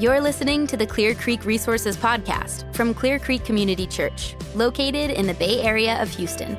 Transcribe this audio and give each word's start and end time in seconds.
You're 0.00 0.22
listening 0.22 0.66
to 0.68 0.78
the 0.78 0.86
Clear 0.86 1.14
Creek 1.14 1.44
Resources 1.44 1.94
Podcast 1.94 2.74
from 2.74 2.94
Clear 2.94 3.18
Creek 3.18 3.44
Community 3.44 3.86
Church, 3.86 4.34
located 4.54 5.10
in 5.10 5.26
the 5.26 5.34
Bay 5.34 5.60
Area 5.60 6.00
of 6.00 6.08
Houston. 6.08 6.56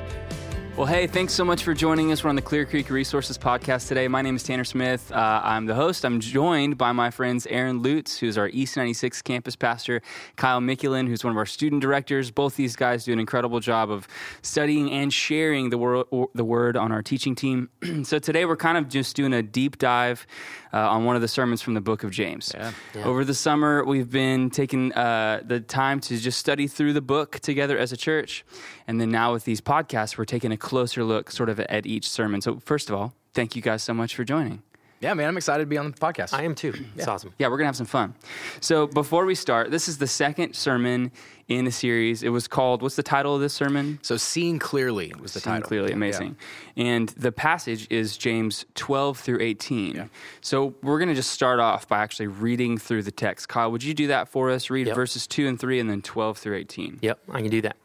Well, 0.82 0.92
hey, 0.92 1.06
thanks 1.06 1.32
so 1.32 1.44
much 1.44 1.62
for 1.62 1.74
joining 1.74 2.10
us. 2.10 2.24
We're 2.24 2.30
on 2.30 2.34
the 2.34 2.42
Clear 2.42 2.66
Creek 2.66 2.90
Resources 2.90 3.38
podcast 3.38 3.86
today. 3.86 4.08
My 4.08 4.20
name 4.20 4.34
is 4.34 4.42
Tanner 4.42 4.64
Smith. 4.64 5.12
Uh, 5.12 5.40
I'm 5.44 5.66
the 5.66 5.76
host. 5.76 6.04
I'm 6.04 6.18
joined 6.18 6.76
by 6.76 6.90
my 6.90 7.08
friends 7.12 7.46
Arron 7.46 7.84
Lutz, 7.84 8.18
who's 8.18 8.36
our 8.36 8.48
East 8.48 8.76
96 8.76 9.22
campus 9.22 9.54
pastor, 9.54 10.02
Kyle 10.34 10.58
Mikulan, 10.58 11.06
who's 11.06 11.22
one 11.22 11.30
of 11.30 11.36
our 11.36 11.46
student 11.46 11.82
directors. 11.82 12.32
Both 12.32 12.56
these 12.56 12.74
guys 12.74 13.04
do 13.04 13.12
an 13.12 13.20
incredible 13.20 13.60
job 13.60 13.92
of 13.92 14.08
studying 14.42 14.90
and 14.90 15.12
sharing 15.12 15.70
the, 15.70 15.78
wor- 15.78 16.28
the 16.34 16.44
word 16.44 16.76
on 16.76 16.90
our 16.90 17.00
teaching 17.00 17.36
team. 17.36 17.70
so 18.02 18.18
today 18.18 18.44
we're 18.44 18.56
kind 18.56 18.76
of 18.76 18.88
just 18.88 19.14
doing 19.14 19.32
a 19.34 19.40
deep 19.40 19.78
dive 19.78 20.26
uh, 20.72 20.78
on 20.78 21.04
one 21.04 21.14
of 21.14 21.22
the 21.22 21.28
sermons 21.28 21.62
from 21.62 21.74
the 21.74 21.80
book 21.80 22.02
of 22.02 22.10
James. 22.10 22.50
Yeah. 22.52 22.72
Yeah. 22.96 23.04
Over 23.04 23.24
the 23.24 23.34
summer, 23.34 23.84
we've 23.84 24.10
been 24.10 24.50
taking 24.50 24.92
uh, 24.94 25.42
the 25.44 25.60
time 25.60 26.00
to 26.00 26.18
just 26.18 26.40
study 26.40 26.66
through 26.66 26.92
the 26.92 27.00
book 27.00 27.38
together 27.38 27.78
as 27.78 27.92
a 27.92 27.96
church. 27.96 28.44
And 28.86 29.00
then 29.00 29.10
now 29.10 29.32
with 29.32 29.44
these 29.44 29.60
podcasts, 29.60 30.16
we're 30.18 30.24
taking 30.24 30.52
a 30.52 30.56
closer 30.56 31.04
look 31.04 31.30
sort 31.30 31.48
of 31.48 31.60
at 31.60 31.86
each 31.86 32.08
sermon. 32.08 32.40
So, 32.40 32.58
first 32.60 32.88
of 32.88 32.94
all, 32.94 33.14
thank 33.34 33.56
you 33.56 33.62
guys 33.62 33.82
so 33.82 33.94
much 33.94 34.14
for 34.14 34.24
joining. 34.24 34.62
Yeah, 35.02 35.14
man, 35.14 35.26
I'm 35.26 35.36
excited 35.36 35.64
to 35.64 35.66
be 35.66 35.78
on 35.78 35.90
the 35.90 35.96
podcast. 35.96 36.32
I 36.32 36.44
am 36.44 36.54
too. 36.54 36.68
It's 36.94 37.06
yeah. 37.06 37.10
awesome. 37.10 37.34
Yeah, 37.36 37.48
we're 37.48 37.56
going 37.56 37.64
to 37.64 37.70
have 37.70 37.76
some 37.76 37.86
fun. 37.86 38.14
So, 38.60 38.86
before 38.86 39.26
we 39.26 39.34
start, 39.34 39.72
this 39.72 39.88
is 39.88 39.98
the 39.98 40.06
second 40.06 40.54
sermon 40.54 41.10
in 41.48 41.64
the 41.64 41.72
series. 41.72 42.22
It 42.22 42.28
was 42.28 42.46
called, 42.46 42.82
what's 42.82 42.94
the 42.94 43.02
title 43.02 43.34
of 43.34 43.40
this 43.40 43.52
sermon? 43.52 43.98
So, 44.02 44.16
Seeing 44.16 44.60
Clearly 44.60 45.12
was 45.20 45.34
the 45.34 45.40
Seeing 45.40 45.54
title. 45.54 45.66
Clearly, 45.66 45.92
amazing. 45.92 46.36
Yeah. 46.76 46.84
And 46.84 47.08
the 47.10 47.32
passage 47.32 47.88
is 47.90 48.16
James 48.16 48.64
12 48.76 49.18
through 49.18 49.40
18. 49.40 49.96
Yeah. 49.96 50.06
So, 50.40 50.76
we're 50.84 51.00
going 51.00 51.08
to 51.08 51.16
just 51.16 51.32
start 51.32 51.58
off 51.58 51.88
by 51.88 51.98
actually 51.98 52.28
reading 52.28 52.78
through 52.78 53.02
the 53.02 53.10
text. 53.10 53.48
Kyle, 53.48 53.72
would 53.72 53.82
you 53.82 53.94
do 53.94 54.06
that 54.06 54.28
for 54.28 54.50
us? 54.50 54.70
Read 54.70 54.86
yep. 54.86 54.94
verses 54.94 55.26
2 55.26 55.48
and 55.48 55.58
3 55.58 55.80
and 55.80 55.90
then 55.90 56.00
12 56.00 56.38
through 56.38 56.58
18. 56.58 57.00
Yep, 57.02 57.18
I 57.28 57.40
can 57.40 57.50
do 57.50 57.62
that. 57.62 57.76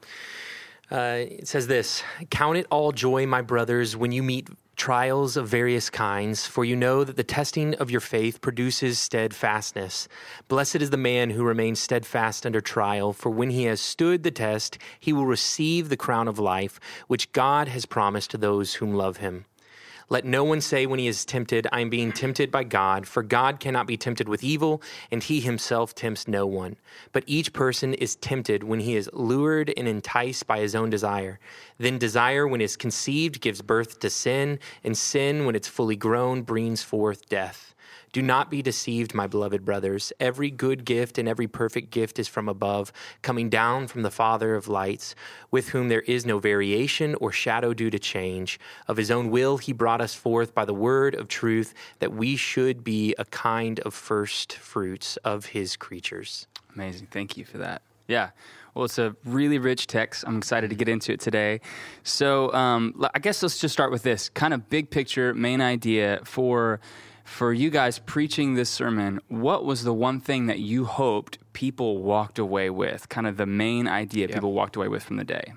Uh, 0.89 1.25
it 1.29 1.47
says 1.47 1.67
this 1.67 2.03
Count 2.29 2.57
it 2.57 2.67
all 2.69 2.91
joy, 2.91 3.25
my 3.25 3.41
brothers, 3.41 3.95
when 3.95 4.11
you 4.11 4.23
meet 4.23 4.47
trials 4.77 5.35
of 5.35 5.47
various 5.47 5.89
kinds, 5.89 6.45
for 6.45 6.63
you 6.63 6.75
know 6.75 7.03
that 7.03 7.17
the 7.17 7.23
testing 7.23 7.73
of 7.75 7.89
your 7.89 7.99
faith 7.99 8.39
produces 8.41 8.99
steadfastness. 8.99 10.07
Blessed 10.47 10.77
is 10.77 10.91
the 10.91 10.97
man 10.97 11.31
who 11.31 11.43
remains 11.43 11.79
steadfast 11.79 12.45
under 12.45 12.61
trial, 12.61 13.11
for 13.11 13.29
when 13.29 13.49
he 13.49 13.63
has 13.63 13.81
stood 13.81 14.23
the 14.23 14.31
test, 14.31 14.77
he 14.99 15.11
will 15.11 15.25
receive 15.25 15.89
the 15.89 15.97
crown 15.97 16.27
of 16.27 16.39
life, 16.39 16.79
which 17.07 17.31
God 17.31 17.67
has 17.67 17.85
promised 17.85 18.31
to 18.31 18.37
those 18.37 18.75
whom 18.75 18.93
love 18.93 19.17
him. 19.17 19.45
Let 20.09 20.23
no 20.23 20.45
one 20.45 20.61
say 20.61 20.85
when 20.85 20.99
he 20.99 21.07
is 21.07 21.25
tempted, 21.25 21.67
I 21.69 21.81
am 21.81 21.89
being 21.89 22.13
tempted 22.13 22.49
by 22.49 22.63
God, 22.63 23.05
for 23.05 23.23
God 23.23 23.59
cannot 23.59 23.87
be 23.87 23.97
tempted 23.97 24.29
with 24.29 24.41
evil, 24.41 24.81
and 25.11 25.21
he 25.21 25.41
himself 25.41 25.93
tempts 25.93 26.29
no 26.29 26.45
one. 26.45 26.77
But 27.11 27.25
each 27.27 27.51
person 27.51 27.93
is 27.93 28.15
tempted 28.15 28.63
when 28.63 28.79
he 28.79 28.95
is 28.95 29.09
lured 29.11 29.73
and 29.75 29.85
enticed 29.85 30.47
by 30.47 30.59
his 30.59 30.75
own 30.75 30.89
desire. 30.89 31.39
Then 31.77 31.97
desire, 31.97 32.47
when 32.47 32.61
it 32.61 32.65
is 32.65 32.77
conceived, 32.77 33.41
gives 33.41 33.61
birth 33.61 33.99
to 33.99 34.09
sin, 34.09 34.59
and 34.83 34.97
sin, 34.97 35.45
when 35.45 35.55
it's 35.55 35.67
fully 35.67 35.95
grown, 35.95 36.41
brings 36.41 36.83
forth 36.83 37.29
death. 37.29 37.75
Do 38.13 38.21
not 38.21 38.49
be 38.49 38.61
deceived, 38.61 39.13
my 39.13 39.27
beloved 39.27 39.63
brothers. 39.63 40.13
Every 40.19 40.49
good 40.49 40.85
gift 40.85 41.17
and 41.17 41.27
every 41.27 41.47
perfect 41.47 41.91
gift 41.91 42.17
is 42.17 42.27
from 42.27 42.49
above, 42.49 42.91
coming 43.21 43.49
down 43.49 43.87
from 43.87 44.01
the 44.01 44.09
Father 44.09 44.55
of 44.55 44.67
lights, 44.67 45.13
with 45.51 45.69
whom 45.69 45.89
there 45.89 46.01
is 46.01 46.25
no 46.25 46.39
variation 46.39 47.15
or 47.15 47.31
shadow 47.31 47.73
due 47.73 47.89
to 47.89 47.99
change. 47.99 48.59
Of 48.87 48.97
his 48.97 49.11
own 49.11 49.29
will, 49.29 49.57
he 49.57 49.73
brought 49.73 50.01
us 50.01 50.15
forth 50.15 50.55
by 50.55 50.65
the 50.65 50.73
word 50.73 51.15
of 51.15 51.27
truth, 51.27 51.73
that 51.99 52.13
we 52.13 52.35
should 52.37 52.83
be 52.83 53.13
a 53.19 53.25
kind 53.25 53.79
of 53.81 53.93
first 53.93 54.53
fruits 54.53 55.17
of 55.17 55.47
his 55.47 55.75
creatures. 55.75 56.47
Amazing. 56.73 57.07
Thank 57.11 57.37
you 57.37 57.45
for 57.45 57.57
that. 57.59 57.81
Yeah. 58.07 58.29
Well, 58.77 58.85
it's 58.85 58.99
a 58.99 59.15
really 59.25 59.57
rich 59.57 59.87
text. 59.87 60.23
I'm 60.27 60.37
excited 60.37 60.69
to 60.69 60.75
get 60.75 60.87
into 60.87 61.11
it 61.11 61.19
today. 61.19 61.61
So, 62.03 62.53
um, 62.53 62.93
I 63.11 63.17
guess 63.17 63.41
let's 63.41 63.57
just 63.57 63.73
start 63.73 63.91
with 63.91 64.03
this 64.03 64.29
kind 64.29 64.53
of 64.53 64.69
big 64.69 64.91
picture, 64.91 65.33
main 65.33 65.61
idea 65.61 66.21
for 66.23 66.79
for 67.23 67.51
you 67.51 67.69
guys 67.69 67.99
preaching 67.99 68.53
this 68.53 68.69
sermon, 68.69 69.19
what 69.27 69.65
was 69.65 69.83
the 69.83 69.93
one 69.93 70.21
thing 70.21 70.45
that 70.45 70.59
you 70.59 70.85
hoped 70.85 71.39
people 71.51 72.01
walked 72.01 72.39
away 72.39 72.69
with? 72.69 73.09
Kind 73.09 73.27
of 73.27 73.35
the 73.35 73.45
main 73.45 73.85
idea 73.87 74.29
people 74.29 74.53
walked 74.53 74.77
away 74.77 74.87
with 74.87 75.03
from 75.03 75.17
the 75.17 75.25
day? 75.25 75.53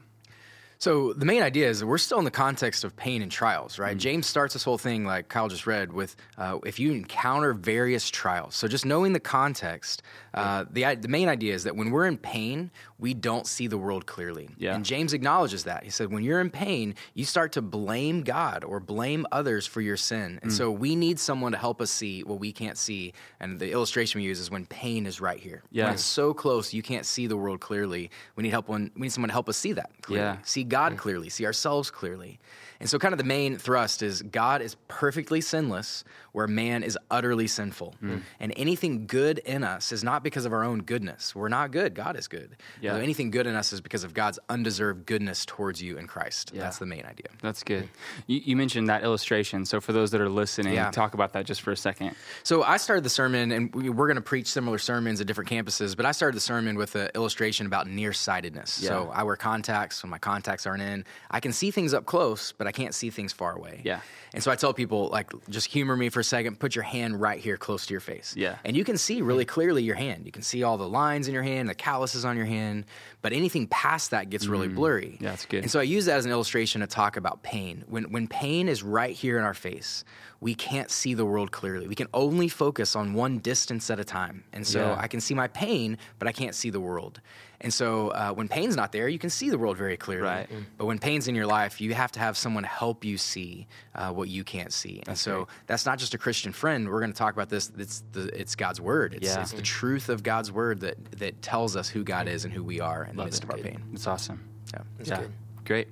So 0.81 1.13
the 1.13 1.27
main 1.27 1.43
idea 1.43 1.69
is 1.69 1.81
that 1.81 1.87
we're 1.87 1.99
still 1.99 2.19
in 2.19 2.25
the 2.25 2.31
context 2.31 2.85
of 2.85 2.97
pain 2.97 3.21
and 3.21 3.31
trials, 3.31 3.79
right? 3.79 3.91
Mm-hmm. 3.91 3.99
James 3.99 4.27
starts 4.27 4.55
this 4.55 4.65
whole 4.65 4.79
thing, 4.79 5.05
like 5.05 5.29
Kyle 5.29 5.49
just 5.49 5.67
read, 5.67 5.93
with 5.93 6.17
uh, 6.39 6.59
if 6.65 6.81
you 6.81 6.93
encounter 6.93 7.53
various 7.53 8.09
trials. 8.09 8.55
So 8.55 8.67
just 8.67 8.87
knowing 8.87 9.13
the 9.13 9.21
context, 9.21 10.03
uh, 10.33 10.65
the 10.71 10.95
the 10.95 11.09
main 11.09 11.29
idea 11.29 11.55
is 11.55 11.65
that 11.65 11.77
when 11.77 11.91
we're 11.91 12.07
in 12.07 12.17
pain, 12.17 12.71
we 12.99 13.13
don't 13.13 13.47
see 13.47 13.67
the 13.67 13.77
world 13.77 14.07
clearly. 14.07 14.49
Yeah. 14.57 14.75
And 14.75 14.85
James 14.85 15.13
acknowledges 15.13 15.65
that. 15.65 15.85
He 15.85 15.91
said, 15.91 16.11
when 16.11 16.23
you're 16.23 16.41
in 16.41 16.51
pain, 16.51 16.95
you 17.15 17.25
start 17.25 17.53
to 17.53 17.63
blame 17.63 18.23
God 18.23 18.65
or 18.65 18.81
blame 18.81 19.27
others 19.33 19.67
for 19.67 19.81
your 19.81 19.97
sin. 19.97 20.39
And 20.43 20.51
mm. 20.51 20.55
so 20.55 20.71
we 20.71 20.97
need 20.97 21.19
someone 21.19 21.53
to 21.53 21.59
help 21.59 21.81
us 21.81 21.91
see 21.91 22.23
what 22.23 22.39
we 22.39 22.53
can't 22.53 22.79
see. 22.79 23.13
And 23.39 23.59
the 23.59 23.73
illustration 23.73 24.21
we 24.21 24.27
use 24.27 24.39
is 24.39 24.51
when 24.51 24.67
pain 24.67 25.07
is 25.07 25.21
right 25.21 25.41
here. 25.41 25.63
Yeah. 25.71 25.85
When 25.85 25.95
it's 25.95 26.05
so 26.05 26.33
close, 26.33 26.73
you 26.73 26.83
can't 26.83 27.07
see 27.07 27.27
the 27.27 27.37
world 27.37 27.61
clearly. 27.61 28.11
We 28.37 28.43
need 28.43 28.51
help. 28.51 28.69
When 28.69 28.91
we 28.95 29.03
need 29.03 29.13
someone 29.13 29.29
to 29.29 29.35
help 29.35 29.49
us 29.49 29.57
see 29.57 29.73
that. 29.73 29.91
Clearly. 30.03 30.25
Yeah. 30.25 30.37
See 30.43 30.65
God 30.71 30.95
mm. 30.95 30.99
clearly, 30.99 31.29
see 31.29 31.45
ourselves 31.45 31.91
clearly. 31.91 32.39
And 32.81 32.89
so, 32.89 32.99
kind 32.99 33.13
of 33.13 33.19
the 33.19 33.25
main 33.25 33.59
thrust 33.59 34.03
is 34.03 34.23
God 34.23 34.63
is 34.63 34.77
perfectly 34.89 35.43
sinless, 35.43 36.03
where 36.33 36.47
man 36.47 36.83
is 36.83 36.99
utterly 37.11 37.47
sinful. 37.47 37.95
Mm. 38.03 38.23
And 38.39 38.53
anything 38.57 39.07
good 39.07 39.39
in 39.39 39.65
us 39.65 39.93
is 39.93 40.05
not 40.05 40.23
because 40.23 40.45
of 40.45 40.53
our 40.53 40.65
own 40.65 40.83
goodness. 40.83 41.35
We're 41.35 41.49
not 41.49 41.71
good. 41.71 41.95
God 41.95 42.17
is 42.17 42.29
good. 42.29 42.57
Yeah. 42.81 42.95
So 42.95 43.01
anything 43.01 43.31
good 43.31 43.47
in 43.47 43.55
us 43.55 43.73
is 43.73 43.81
because 43.81 44.05
of 44.05 44.15
God's 44.15 44.39
undeserved 44.49 45.07
goodness 45.07 45.45
towards 45.45 45.83
you 45.83 45.99
in 45.99 46.07
Christ. 46.07 46.53
Yeah. 46.55 46.63
That's 46.63 46.79
the 46.79 46.87
main 46.87 47.05
idea. 47.05 47.27
That's 47.43 47.63
good. 47.63 47.89
You, 48.27 48.41
you, 48.45 48.57
mentioned 48.57 48.89
that 48.89 49.03
illustration. 49.03 49.65
So, 49.65 49.81
for 49.81 49.93
those 49.93 50.11
that 50.11 50.21
are 50.21 50.29
listening, 50.29 50.75
yeah. 50.75 50.91
talk 50.91 51.15
about 51.15 51.33
that 51.33 51.47
just 51.47 51.63
for 51.63 51.73
a 51.73 51.77
second. 51.77 52.15
So, 52.43 52.63
I 52.63 52.77
started 52.77 53.05
the 53.05 53.11
sermon, 53.11 53.53
and 53.53 53.75
we, 53.75 53.89
are 53.89 53.93
going 53.93 54.17
to 54.17 54.21
preach 54.21 54.47
similar 54.47 54.79
sermons 54.79 55.21
at 55.21 55.27
different 55.27 55.51
campuses, 55.51 55.97
but 55.97 56.07
I 56.07 56.13
started 56.13 56.37
the 56.37 56.41
sermon 56.41 56.77
with 56.77 56.95
an 56.95 57.09
illustration 57.15 57.67
about 57.67 57.89
nearsightedness. 57.89 58.83
Yeah. 58.83 58.89
So, 58.89 59.11
I 59.13 59.23
wear 59.23 59.37
contacts 59.37 60.03
when 60.03 60.11
my 60.11 60.19
contacts 60.19 60.67
aren't 60.67 60.83
in. 60.83 61.05
I 61.31 61.41
can 61.41 61.53
see 61.53 61.71
things 61.71 61.95
up 61.95 62.07
close, 62.07 62.53
but 62.53 62.67
I 62.67 62.73
can't 62.73 62.95
see 62.95 63.11
things 63.11 63.33
far 63.33 63.57
away. 63.57 63.81
Yeah. 63.85 64.01
And 64.33 64.43
so 64.43 64.51
I 64.51 64.57
tell 64.57 64.73
people, 64.73 65.09
like, 65.09 65.33
just 65.49 65.67
humor 65.67 65.97
me 65.97 66.09
for 66.09 66.20
a 66.21 66.25
second. 66.25 66.61
Put 66.61 66.75
your 66.75 66.85
hand 66.85 67.21
right 67.21 67.41
here, 67.41 67.57
close 67.57 67.87
to 67.87 67.95
your 67.95 68.01
face. 68.01 68.35
Yeah. 68.37 68.59
And 68.65 68.77
you 68.77 68.85
can 68.85 68.97
see 68.97 69.23
really 69.23 69.45
clearly 69.45 69.83
your 69.83 69.97
hand. 69.97 70.27
You 70.27 70.33
can 70.33 70.43
see 70.43 70.63
all 70.63 70.79
the 70.79 70.89
lines 70.89 71.29
in 71.29 71.35
your 71.35 71.43
hand, 71.43 71.69
the 71.69 71.75
calluses 71.75 72.25
on 72.25 72.37
your 72.37 72.47
hand. 72.47 72.85
But 73.23 73.33
anything 73.33 73.67
past 73.67 74.13
that 74.13 74.31
gets 74.31 74.47
really 74.47 74.69
mm. 74.69 74.75
blurry. 74.75 75.19
Yeah, 75.21 75.31
that's 75.31 75.47
good. 75.47 75.63
And 75.63 75.71
so 75.71 75.81
I 75.81 75.85
use 75.85 76.07
that 76.07 76.17
as 76.17 76.25
an 76.25 76.31
illustration 76.31 76.81
to 76.81 76.87
talk 76.87 77.17
about 77.17 77.43
pain. 77.43 77.85
When 77.89 78.05
when 78.13 78.29
pain 78.29 78.69
is 78.69 78.83
right 78.83 79.15
here 79.15 79.39
in 79.39 79.45
our 79.45 79.55
face, 79.55 80.05
we 80.41 80.55
can't 80.55 80.91
see 80.91 81.15
the 81.15 81.27
world 81.27 81.53
clearly. 81.53 81.87
We 81.87 81.95
can 81.95 82.09
only 82.15 82.49
focus 82.49 82.97
on 82.97 83.13
one 83.13 83.39
distance 83.39 83.91
at 83.91 84.01
a 84.01 84.05
time. 84.05 84.45
And 84.53 84.67
so 84.67 84.81
yeah. 84.81 84.97
I 84.99 85.07
can 85.07 85.21
see 85.21 85.35
my 85.35 85.49
pain, 85.49 85.99
but 86.19 86.29
I 86.29 86.33
can't 86.33 86.55
see 86.55 86.71
the 86.71 86.81
world. 86.81 87.21
And 87.61 87.73
so 87.73 88.09
uh, 88.09 88.33
when 88.33 88.49
pain's 88.49 88.75
not 88.75 88.91
there, 88.93 89.09
you 89.09 89.19
can 89.19 89.29
see 89.31 89.51
the 89.51 89.59
world 89.59 89.77
very 89.77 89.97
clearly. 89.97 90.29
Right. 90.29 90.51
Mm. 90.51 90.65
But 90.79 90.87
when 90.87 90.99
pain's 90.99 91.29
in 91.29 91.35
your 91.35 91.47
life, 91.47 91.81
you 91.81 91.93
have 91.95 92.11
to 92.13 92.21
have 92.21 92.37
someone 92.37 92.65
help 92.65 93.05
you 93.05 93.19
see 93.19 93.67
uh, 93.95 94.11
what 94.13 94.29
you 94.29 94.45
can't 94.45 94.73
see. 94.73 94.97
That's 95.05 95.09
and 95.09 95.19
so 95.19 95.37
great. 95.37 95.49
that's 95.67 95.87
not 95.87 95.99
just 95.99 96.15
a 96.15 96.19
Christian 96.19 96.53
friend. 96.53 96.89
We're 96.89 97.01
going 97.01 97.13
to 97.13 97.19
talk 97.19 97.35
about 97.35 97.51
this. 97.51 97.71
It's 97.77 98.03
the 98.13 98.29
it's 98.39 98.55
God's 98.55 98.81
word. 98.81 99.15
It's, 99.15 99.27
yeah. 99.27 99.43
it's 99.43 99.53
the 99.53 99.63
truth 99.63 100.09
of 100.09 100.23
God's 100.23 100.51
word 100.51 100.81
that 100.81 100.97
that 101.19 101.43
tells 101.43 101.77
us 101.77 101.89
who 101.89 102.03
God 102.03 102.29
is 102.29 102.45
and 102.45 102.53
who 102.53 102.65
we 102.65 102.81
are 102.81 103.05
in 103.05 103.17
Love 103.17 103.17
the 103.17 103.25
midst 103.25 103.45
it. 103.45 103.45
of 103.45 103.51
our 103.51 103.59
pain. 103.59 103.83
It's 103.93 104.07
awesome. 104.07 104.41
Yeah. 104.73 104.83
yeah. 105.05 105.21
Good. 105.21 105.33
Great. 105.67 105.89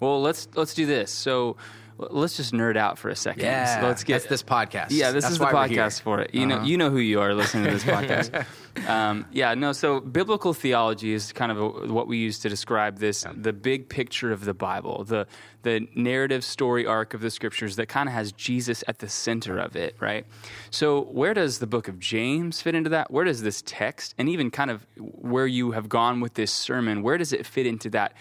Well, 0.00 0.20
let's 0.20 0.48
let's 0.54 0.74
do 0.74 0.86
this. 0.86 1.10
So 1.10 1.56
let's 1.98 2.36
just 2.36 2.52
nerd 2.52 2.76
out 2.76 2.98
for 2.98 3.08
a 3.08 3.16
second. 3.16 3.42
Yeah, 3.42 3.80
so 3.80 3.86
let's 3.86 4.04
get 4.04 4.14
that's 4.14 4.26
this 4.26 4.42
podcast. 4.42 4.88
Yeah, 4.90 5.10
this 5.10 5.24
that's 5.24 5.34
is 5.34 5.38
the 5.38 5.46
podcast 5.46 6.00
for 6.00 6.20
it. 6.20 6.34
You 6.34 6.46
uh-huh. 6.46 6.58
know, 6.58 6.64
you 6.64 6.76
know 6.76 6.90
who 6.90 6.98
you 6.98 7.20
are 7.20 7.34
listening 7.34 7.64
to 7.64 7.70
this 7.70 7.84
podcast. 7.84 8.46
um, 8.88 9.26
yeah, 9.32 9.54
no. 9.54 9.72
So 9.72 10.00
biblical 10.00 10.54
theology 10.54 11.12
is 11.12 11.32
kind 11.32 11.52
of 11.52 11.58
a, 11.58 11.92
what 11.92 12.08
we 12.08 12.18
use 12.18 12.38
to 12.40 12.48
describe 12.48 12.98
this, 12.98 13.24
yeah. 13.24 13.32
the 13.36 13.52
big 13.52 13.88
picture 13.88 14.32
of 14.32 14.44
the 14.44 14.54
Bible, 14.54 15.04
the 15.04 15.26
the 15.62 15.86
narrative 15.94 16.44
story 16.44 16.86
arc 16.86 17.14
of 17.14 17.20
the 17.20 17.30
scriptures 17.30 17.76
that 17.76 17.86
kind 17.86 18.08
of 18.08 18.14
has 18.14 18.32
Jesus 18.32 18.82
at 18.88 18.98
the 18.98 19.08
center 19.08 19.58
of 19.58 19.76
it, 19.76 19.94
right? 20.00 20.26
So 20.70 21.02
where 21.02 21.34
does 21.34 21.60
the 21.60 21.66
book 21.66 21.88
of 21.88 22.00
James 22.00 22.60
fit 22.60 22.74
into 22.74 22.90
that? 22.90 23.10
Where 23.10 23.24
does 23.24 23.42
this 23.42 23.62
text, 23.64 24.14
and 24.18 24.28
even 24.28 24.50
kind 24.50 24.70
of 24.70 24.86
where 24.96 25.46
you 25.46 25.72
have 25.72 25.88
gone 25.88 26.20
with 26.20 26.34
this 26.34 26.52
sermon, 26.52 27.02
where 27.02 27.18
does 27.18 27.32
it 27.32 27.46
fit 27.46 27.66
into 27.66 27.90
that 27.90 28.14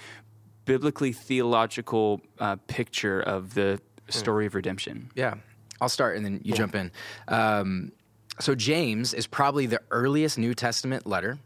biblically 0.72 1.12
theological 1.12 2.22
uh, 2.40 2.56
picture 2.68 3.20
of 3.20 3.54
the 3.56 3.78
story 4.08 4.46
of 4.46 4.56
redemption? 4.56 5.12
Yeah, 5.16 5.34
I'll 5.82 5.90
start 5.90 6.16
and 6.16 6.24
then 6.24 6.40
you 6.46 6.54
jump 6.54 6.76
in. 6.76 6.94
Um, 7.28 7.92
so 8.40 8.56
James 8.56 9.14
is 9.14 9.28
probably 9.28 9.66
the 9.66 9.82
earliest 9.92 10.38
New 10.38 10.54
Testament 10.54 11.06
letter. 11.06 11.38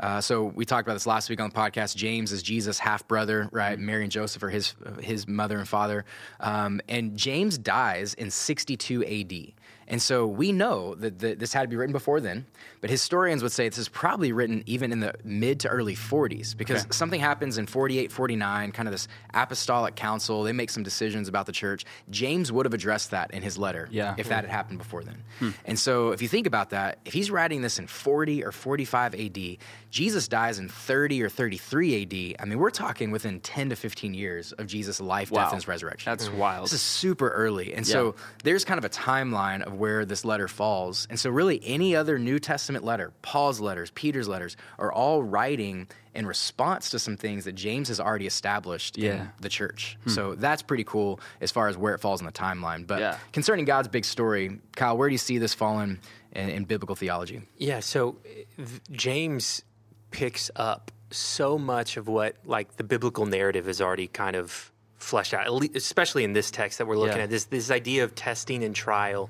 Uh, 0.00 0.18
so 0.18 0.44
we 0.44 0.64
talked 0.64 0.88
about 0.88 0.94
this 0.94 1.06
last 1.06 1.28
week 1.28 1.40
on 1.40 1.50
the 1.50 1.54
podcast. 1.54 1.94
James 1.94 2.32
is 2.32 2.42
Jesus' 2.42 2.78
half 2.78 3.06
brother, 3.06 3.50
right? 3.52 3.76
Mm-hmm. 3.76 3.86
Mary 3.86 4.02
and 4.04 4.10
Joseph 4.10 4.42
are 4.42 4.48
his 4.48 4.74
his 5.02 5.28
mother 5.28 5.58
and 5.58 5.68
father. 5.68 6.06
Um, 6.40 6.80
and 6.88 7.18
James 7.18 7.58
dies 7.58 8.14
in 8.14 8.30
62 8.30 9.04
A.D. 9.06 9.54
And 9.90 10.00
so 10.00 10.26
we 10.26 10.52
know 10.52 10.94
that 10.94 11.18
the, 11.18 11.34
this 11.34 11.52
had 11.52 11.62
to 11.62 11.68
be 11.68 11.76
written 11.76 11.92
before 11.92 12.20
then, 12.20 12.46
but 12.80 12.88
historians 12.88 13.42
would 13.42 13.52
say 13.52 13.68
this 13.68 13.76
is 13.76 13.88
probably 13.88 14.32
written 14.32 14.62
even 14.66 14.92
in 14.92 15.00
the 15.00 15.12
mid 15.24 15.60
to 15.60 15.68
early 15.68 15.94
40s 15.96 16.56
because 16.56 16.82
Okay. 16.84 16.92
something 16.92 17.20
happens 17.20 17.58
in 17.58 17.66
48, 17.66 18.10
49, 18.12 18.72
kind 18.72 18.88
of 18.88 18.92
this 18.92 19.08
apostolic 19.34 19.96
council. 19.96 20.42
They 20.44 20.52
make 20.52 20.70
some 20.70 20.82
decisions 20.82 21.28
about 21.28 21.46
the 21.46 21.52
church. 21.52 21.84
James 22.08 22.50
would 22.52 22.64
have 22.66 22.72
addressed 22.74 23.10
that 23.10 23.32
in 23.32 23.42
his 23.42 23.58
letter 23.58 23.88
Yeah. 23.90 24.14
if 24.16 24.28
that 24.28 24.44
had 24.44 24.50
happened 24.50 24.78
before 24.78 25.02
then. 25.02 25.22
Hmm. 25.40 25.50
And 25.64 25.78
so 25.78 26.10
if 26.12 26.22
you 26.22 26.28
think 26.28 26.46
about 26.46 26.70
that, 26.70 26.98
if 27.04 27.12
he's 27.12 27.30
writing 27.30 27.62
this 27.62 27.78
in 27.78 27.86
40 27.86 28.44
or 28.44 28.52
45 28.52 29.14
AD, 29.14 29.58
Jesus 29.90 30.28
dies 30.28 30.58
in 30.60 30.68
30 30.68 31.22
or 31.22 31.28
33 31.28 32.02
AD. 32.02 32.36
I 32.40 32.44
mean, 32.44 32.58
we're 32.60 32.70
talking 32.70 33.10
within 33.10 33.40
10 33.40 33.70
to 33.70 33.76
15 33.76 34.14
years 34.14 34.52
of 34.52 34.68
Jesus' 34.68 35.00
life, 35.00 35.32
Wow. 35.32 35.42
death, 35.42 35.52
and 35.52 35.56
his 35.62 35.66
resurrection. 35.68 36.10
That's 36.12 36.30
wild. 36.30 36.66
This 36.66 36.74
is 36.74 36.82
super 36.82 37.28
early. 37.30 37.74
And 37.74 37.84
so 37.86 38.14
there's 38.44 38.64
kind 38.64 38.78
of 38.78 38.84
a 38.84 38.88
timeline 38.88 39.62
of 39.62 39.79
where 39.80 40.04
this 40.04 40.24
letter 40.24 40.46
falls. 40.46 41.06
And 41.10 41.18
so, 41.18 41.30
really, 41.30 41.60
any 41.64 41.96
other 41.96 42.18
New 42.18 42.38
Testament 42.38 42.84
letter, 42.84 43.12
Paul's 43.22 43.60
letters, 43.60 43.90
Peter's 43.92 44.28
letters, 44.28 44.56
are 44.78 44.92
all 44.92 45.22
writing 45.22 45.88
in 46.14 46.26
response 46.26 46.90
to 46.90 46.98
some 46.98 47.16
things 47.16 47.44
that 47.46 47.54
James 47.54 47.88
has 47.88 47.98
already 48.00 48.26
established 48.26 48.98
Yeah. 48.98 49.12
in 49.14 49.30
the 49.40 49.48
church. 49.48 49.96
So 50.06 50.34
that's 50.34 50.60
pretty 50.60 50.84
cool 50.84 51.20
as 51.40 51.50
far 51.52 51.68
as 51.68 51.76
where 51.76 51.94
it 51.94 52.00
falls 52.00 52.20
in 52.20 52.26
the 52.26 52.32
timeline. 52.32 52.86
But 52.86 52.98
Yeah. 53.00 53.16
concerning 53.32 53.64
God's 53.64 53.88
big 53.88 54.04
story, 54.04 54.58
Kyle, 54.76 54.96
where 54.96 55.08
do 55.08 55.12
you 55.12 55.18
see 55.18 55.38
this 55.38 55.54
falling 55.54 55.98
in, 56.32 56.48
in 56.50 56.64
biblical 56.64 56.96
theology? 56.96 57.42
Yeah, 57.58 57.78
so 57.80 58.16
uh, 58.58 58.64
James 58.90 59.62
picks 60.10 60.50
up 60.56 60.90
so 61.12 61.56
much 61.58 61.96
of 61.96 62.06
what 62.08 62.36
like 62.44 62.76
the 62.76 62.84
biblical 62.84 63.26
narrative 63.26 63.68
is 63.68 63.80
already 63.80 64.06
kind 64.08 64.36
of 64.36 64.70
fleshed 65.00 65.34
out, 65.34 65.46
especially 65.74 66.22
in 66.24 66.32
this 66.32 66.50
text 66.50 66.78
that 66.78 66.86
we're 66.86 66.96
looking 66.96 67.16
Yeah. 67.16 67.24
at. 67.24 67.30
This 67.30 67.44
this 67.46 67.70
idea 67.70 68.04
of 68.04 68.14
testing 68.14 68.62
and 68.64 68.74
trial. 68.74 69.28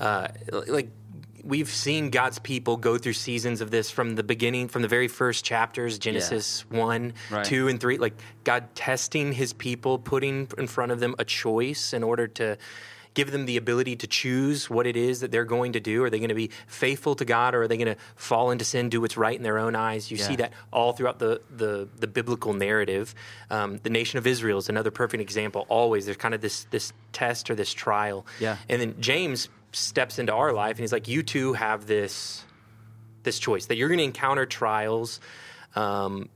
Uh, 0.00 0.28
like 0.68 0.88
we've 1.42 1.70
seen 1.70 2.10
God's 2.10 2.38
people 2.38 2.76
go 2.76 2.98
through 2.98 3.14
seasons 3.14 3.60
of 3.60 3.70
this 3.70 3.90
from 3.90 4.14
the 4.14 4.22
beginning, 4.22 4.68
from 4.68 4.82
the 4.82 4.88
very 4.88 5.08
first 5.08 5.44
chapters, 5.44 5.98
Genesis 5.98 6.64
one, 6.70 7.14
Right. 7.30 7.44
two, 7.44 7.66
and 7.68 7.80
three. 7.80 7.96
Like 7.98 8.14
God 8.44 8.74
testing 8.74 9.32
His 9.32 9.52
people, 9.52 9.98
putting 9.98 10.48
in 10.58 10.66
front 10.66 10.92
of 10.92 11.00
them 11.00 11.14
a 11.18 11.24
choice 11.24 11.92
in 11.92 12.02
order 12.02 12.26
to 12.28 12.56
give 13.14 13.30
them 13.32 13.46
the 13.46 13.56
ability 13.56 13.96
to 13.96 14.06
choose 14.06 14.70
what 14.70 14.86
it 14.86 14.96
is 14.96 15.20
that 15.20 15.30
they're 15.30 15.44
going 15.44 15.72
to 15.72 15.80
do. 15.80 16.04
Are 16.04 16.10
they 16.10 16.18
going 16.18 16.28
to 16.28 16.34
be 16.34 16.50
faithful 16.66 17.14
to 17.16 17.24
God, 17.24 17.54
or 17.54 17.62
are 17.62 17.68
they 17.68 17.76
going 17.76 17.94
to 17.94 18.00
fall 18.16 18.50
into 18.50 18.64
sin, 18.64 18.88
do 18.88 19.00
what's 19.00 19.16
right 19.16 19.36
in 19.36 19.42
their 19.42 19.58
own 19.58 19.74
eyes? 19.74 20.10
You 20.10 20.16
see 20.16 20.36
that 20.36 20.52
all 20.72 20.92
throughout 20.92 21.18
the 21.18 21.40
the, 21.50 21.88
the 21.98 22.06
biblical 22.06 22.52
narrative. 22.52 23.14
Um, 23.50 23.78
the 23.82 23.90
nation 23.90 24.18
of 24.18 24.26
Israel 24.26 24.58
is 24.58 24.68
another 24.68 24.90
perfect 24.90 25.20
example. 25.20 25.66
Always 25.68 26.04
there's 26.04 26.16
kind 26.16 26.34
of 26.34 26.40
this 26.40 26.64
this 26.70 26.92
test 27.12 27.50
or 27.50 27.54
this 27.54 27.72
trial. 27.72 28.26
Yeah. 28.38 28.56
And 28.68 28.80
then 28.80 28.94
James 29.00 29.48
steps 29.72 30.18
into 30.18 30.32
our 30.32 30.52
life 30.52 30.72
and 30.72 30.80
he's 30.80 30.92
like, 30.92 31.08
"You 31.08 31.22
two 31.22 31.54
have 31.54 31.86
this 31.86 32.44
this 33.22 33.38
choice 33.38 33.66
that 33.66 33.76
you're 33.76 33.88
going 33.88 33.98
to 33.98 34.04
encounter 34.04 34.46
trials." 34.46 35.20
Um, 35.76 36.28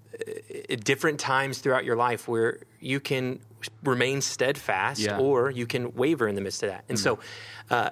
at 0.70 0.84
different 0.84 1.18
times 1.18 1.58
throughout 1.58 1.84
your 1.84 1.96
life 1.96 2.28
where 2.28 2.60
you 2.80 3.00
can 3.00 3.40
remain 3.82 4.20
steadfast 4.20 5.00
Yeah. 5.00 5.18
or 5.18 5.50
you 5.50 5.66
can 5.66 5.94
waver 5.94 6.28
in 6.28 6.34
the 6.34 6.40
midst 6.40 6.62
of 6.62 6.70
that. 6.70 6.84
And 6.88 6.98
so 6.98 7.18
uh, 7.70 7.90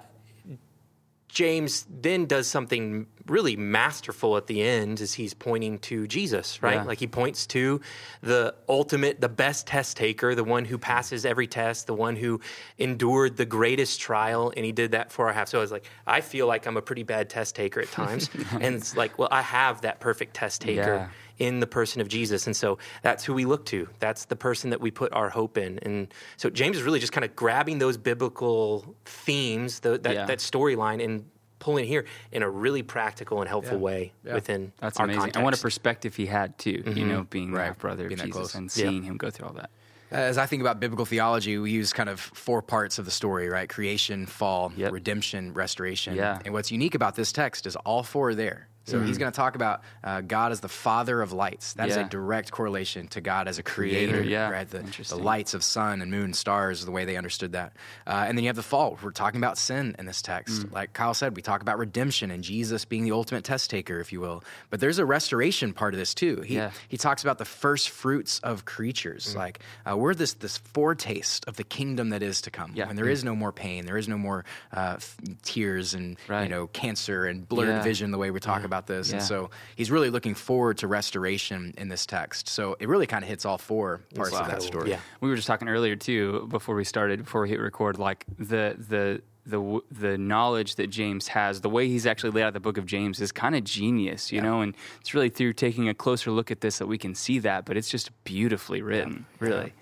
James 1.29 1.87
then 1.89 2.27
does 2.27 2.47
something 2.47 3.07
really 3.27 3.57
masterful 3.57 4.37
at 4.37 4.49
the 4.49 4.61
end 4.61 5.01
as 5.01 5.15
he's 5.15 5.33
pointing 5.33 5.79
to 5.79 6.07
Jesus, 6.07 6.63
right? 6.63 6.75
Yeah. 6.75 6.83
Like 6.83 6.99
he 6.99 7.07
points 7.07 7.47
to 7.49 7.81
the 8.21 8.55
ultimate, 8.69 9.21
the 9.23 9.31
best 9.31 9.67
test 9.67 9.97
taker, 9.97 10.35
the 10.35 10.45
one 10.45 10.67
who 10.67 10.77
passes 10.77 11.25
every 11.25 11.47
test, 11.47 11.87
the 11.87 11.95
one 11.95 12.17
who 12.17 12.41
endured 12.79 13.39
the 13.39 13.47
greatest 13.47 13.99
trial, 13.99 14.53
and 14.55 14.67
he 14.67 14.73
did 14.73 14.91
that 14.91 15.11
for 15.11 15.29
our 15.29 15.33
half. 15.33 15.49
So 15.49 15.57
I 15.57 15.63
was 15.63 15.73
like, 15.73 15.87
I 16.07 16.21
feel 16.21 16.47
like 16.47 16.67
I'm 16.67 16.77
a 16.77 16.83
pretty 16.83 17.05
bad 17.05 17.31
test 17.31 17.55
taker 17.55 17.81
at 17.81 17.91
times. 17.91 18.29
and 18.53 18.75
it's 18.75 18.95
like, 18.95 19.19
well, 19.19 19.29
I 19.31 19.41
have 19.41 19.81
that 19.83 20.01
perfect 20.01 20.35
test 20.35 20.61
taker 20.61 20.83
Yeah. 20.83 21.09
In 21.39 21.61
the 21.61 21.67
person 21.67 22.01
of 22.01 22.09
Jesus. 22.09 22.47
And 22.47 22.57
so 22.57 22.79
that's 23.03 23.25
who 23.25 23.35
we 23.35 23.45
look 23.45 23.65
to. 23.67 23.89
That's 23.99 24.25
the 24.27 24.37
person 24.37 24.71
that 24.71 24.81
we 24.81 24.91
put 24.91 25.13
our 25.13 25.31
hope 25.31 25.59
in. 25.59 25.79
And 25.81 26.13
so 26.37 26.51
James 26.51 26.77
is 26.77 26.83
really 26.83 27.01
just 27.01 27.13
kind 27.13 27.25
of 27.25 27.35
grabbing 27.37 27.79
those 27.79 27.97
biblical 27.97 28.95
themes, 29.05 29.81
the, 29.81 29.99
that, 29.99 30.15
Yeah. 30.15 30.27
that 30.27 30.39
storyline, 30.39 31.03
and 31.05 31.25
pulling 31.59 31.85
it 31.85 31.89
here 31.89 32.05
in 32.33 32.43
a 32.43 32.51
really 32.51 32.83
practical 32.83 33.41
and 33.41 33.49
helpful 33.49 33.79
way 33.79 34.13
Yeah. 34.25 34.35
within 34.35 34.73
That's 34.81 34.99
our 34.99 35.05
amazing. 35.05 35.21
context. 35.21 35.37
And 35.37 35.45
what 35.45 35.57
a 35.57 35.63
perspective 35.63 36.17
he 36.17 36.27
had 36.27 36.59
too, 36.59 36.71
you 36.71 36.83
mm-hmm. 36.83 37.09
know, 37.09 37.23
being 37.31 37.53
Right. 37.53 37.67
half 37.67 37.79
brother 37.79 38.05
of 38.05 38.09
Being 38.09 38.19
that 38.19 38.27
Jesus 38.27 38.37
close. 38.53 38.55
and 38.57 38.65
Yeah. 38.77 38.89
seeing 38.89 39.03
him 39.05 39.17
go 39.17 39.31
through 39.31 39.47
all 39.47 39.55
that. 39.55 39.71
As 40.11 40.37
I 40.37 40.45
think 40.45 40.61
about 40.61 40.79
biblical 40.79 41.07
theology, 41.07 41.57
we 41.57 41.71
use 41.71 41.93
kind 41.95 42.09
of 42.11 42.21
four 42.21 42.61
parts 42.61 42.99
of 42.99 43.07
the 43.07 43.11
story, 43.11 43.49
right? 43.49 43.67
Creation, 43.69 44.27
fall, 44.27 44.71
Yep. 44.77 44.93
redemption, 44.93 45.55
restoration. 45.55 46.17
Yeah. 46.17 46.39
And 46.45 46.53
what's 46.53 46.71
unique 46.71 46.95
about 46.95 47.15
this 47.15 47.33
text 47.33 47.67
is 47.67 47.77
all 47.77 48.03
four 48.03 48.31
are 48.31 48.35
there. 48.35 48.69
So 48.85 49.01
he's 49.01 49.17
going 49.19 49.31
to 49.31 49.37
talk 49.37 49.55
about 49.55 49.83
uh, 50.03 50.21
God 50.23 50.51
as 50.53 50.61
the 50.61 50.69
father 50.69 51.23
of 51.23 51.33
lights. 51.33 51.75
That 51.75 51.89
is 51.89 51.97
Yeah. 51.97 52.07
a 52.07 52.09
direct 52.09 52.51
correlation 52.51 53.07
to 53.09 53.21
God 53.21 53.47
as 53.49 53.59
a 53.59 53.63
creator, 53.63 54.13
Creator, 54.19 54.29
yeah. 54.29 54.49
right? 54.51 54.69
The, 54.69 54.81
the 55.09 55.17
lights 55.17 55.55
of 55.55 55.63
sun 55.63 56.03
and 56.03 56.11
moon, 56.11 56.33
stars, 56.35 56.85
the 56.85 56.91
way 56.91 57.05
they 57.05 57.17
understood 57.17 57.53
that. 57.53 57.75
Uh, 58.07 58.25
and 58.27 58.37
then 58.37 58.43
you 58.45 58.49
have 58.49 58.57
the 58.57 58.63
fall. 58.63 58.99
We're 59.03 59.11
talking 59.13 59.39
about 59.39 59.57
sin 59.59 59.95
in 59.99 60.07
this 60.07 60.21
text. 60.23 60.63
Mm. 60.67 60.73
Like 60.73 60.93
Kyle 60.95 61.15
said, 61.15 61.37
we 61.37 61.43
talk 61.43 61.63
about 61.63 61.79
redemption 61.79 62.31
and 62.33 62.43
Jesus 62.43 62.85
being 62.85 63.05
the 63.05 63.13
ultimate 63.13 63.45
test 63.45 63.71
taker, 63.71 64.01
if 64.01 64.13
you 64.13 64.21
will. 64.21 64.43
But 64.71 64.81
there's 64.81 64.99
a 64.99 65.05
restoration 65.07 65.73
part 65.73 65.95
of 65.95 65.99
this 66.01 66.13
too. 66.15 66.41
He, 66.41 66.57
Yeah. 66.57 66.73
he 66.89 66.97
talks 66.97 67.23
about 67.23 67.39
the 67.39 67.45
first 67.45 67.89
fruits 67.91 68.41
of 68.41 68.65
creatures. 68.65 69.33
Mm. 69.35 69.37
Like 69.37 69.61
uh, 69.89 69.97
we're 69.97 70.15
this 70.15 70.35
this 70.35 70.59
foretaste 70.59 71.47
of 71.47 71.57
the 71.57 71.65
kingdom 71.65 72.09
that 72.11 72.23
is 72.23 72.41
to 72.43 72.51
come. 72.51 72.73
Yeah. 72.75 72.89
When 72.89 72.97
there 72.97 73.09
is 73.09 73.23
no 73.23 73.37
more 73.37 73.53
pain, 73.53 73.87
there 73.87 73.97
is 73.97 74.09
no 74.09 74.19
more 74.19 74.45
uh, 74.77 74.95
f- 74.97 75.17
tears 75.43 75.95
and 75.95 76.17
Right. 76.27 76.43
you 76.45 76.49
know 76.49 76.67
cancer 76.67 77.27
and 77.27 77.49
blurred 77.49 77.85
vision. 77.85 78.11
The 78.11 78.19
way 78.19 78.31
we 78.33 78.41
talk 78.41 78.65
about 78.65 78.72
this, 78.87 79.13
and 79.13 79.23
so 79.23 79.51
he's 79.77 79.91
really 79.91 80.11
looking 80.11 80.35
forward 80.35 80.79
to 80.79 80.87
restoration 80.87 81.75
in 81.77 81.89
this 81.89 82.07
text. 82.07 82.49
So 82.49 82.77
it 82.81 82.89
really 82.89 83.07
kind 83.07 83.23
of 83.23 83.29
hits 83.29 83.45
all 83.45 83.59
four 83.59 84.01
parts 84.15 84.35
of 84.35 84.49
that 84.49 84.63
story. 84.63 84.91
Yeah. 84.91 85.01
We 85.21 85.29
were 85.29 85.37
just 85.37 85.47
talking 85.47 85.69
earlier 85.69 85.97
too, 85.97 86.47
before 86.51 86.75
we 86.75 86.85
started, 86.85 87.25
before 87.25 87.43
we 87.43 87.49
hit 87.49 87.61
record, 87.61 87.99
like 87.99 88.25
the 88.39 88.77
the 88.79 89.23
the 89.45 89.81
the 89.91 90.17
knowledge 90.19 90.77
that 90.77 90.89
James 90.89 91.29
has, 91.29 91.61
the 91.61 91.69
way 91.69 91.89
he's 91.89 92.07
actually 92.07 92.31
laid 92.31 92.45
out 92.45 92.53
the 92.53 92.61
book 92.61 92.79
of 92.79 92.87
James 92.87 93.21
is 93.21 93.33
kind 93.33 93.57
of 93.57 93.65
genius, 93.65 94.31
you 94.31 94.41
know, 94.41 94.61
and 94.61 94.75
it's 95.01 95.15
really 95.15 95.31
through 95.31 95.53
taking 95.53 95.89
a 95.89 95.95
closer 95.95 96.31
look 96.31 96.51
at 96.51 96.61
this 96.61 96.79
that 96.79 96.87
we 96.87 96.99
can 96.99 97.15
see 97.15 97.39
that, 97.41 97.65
but 97.65 97.77
it's 97.77 97.91
just 97.91 98.11
beautifully 98.25 98.83
written, 98.83 99.27
really. 99.41 99.73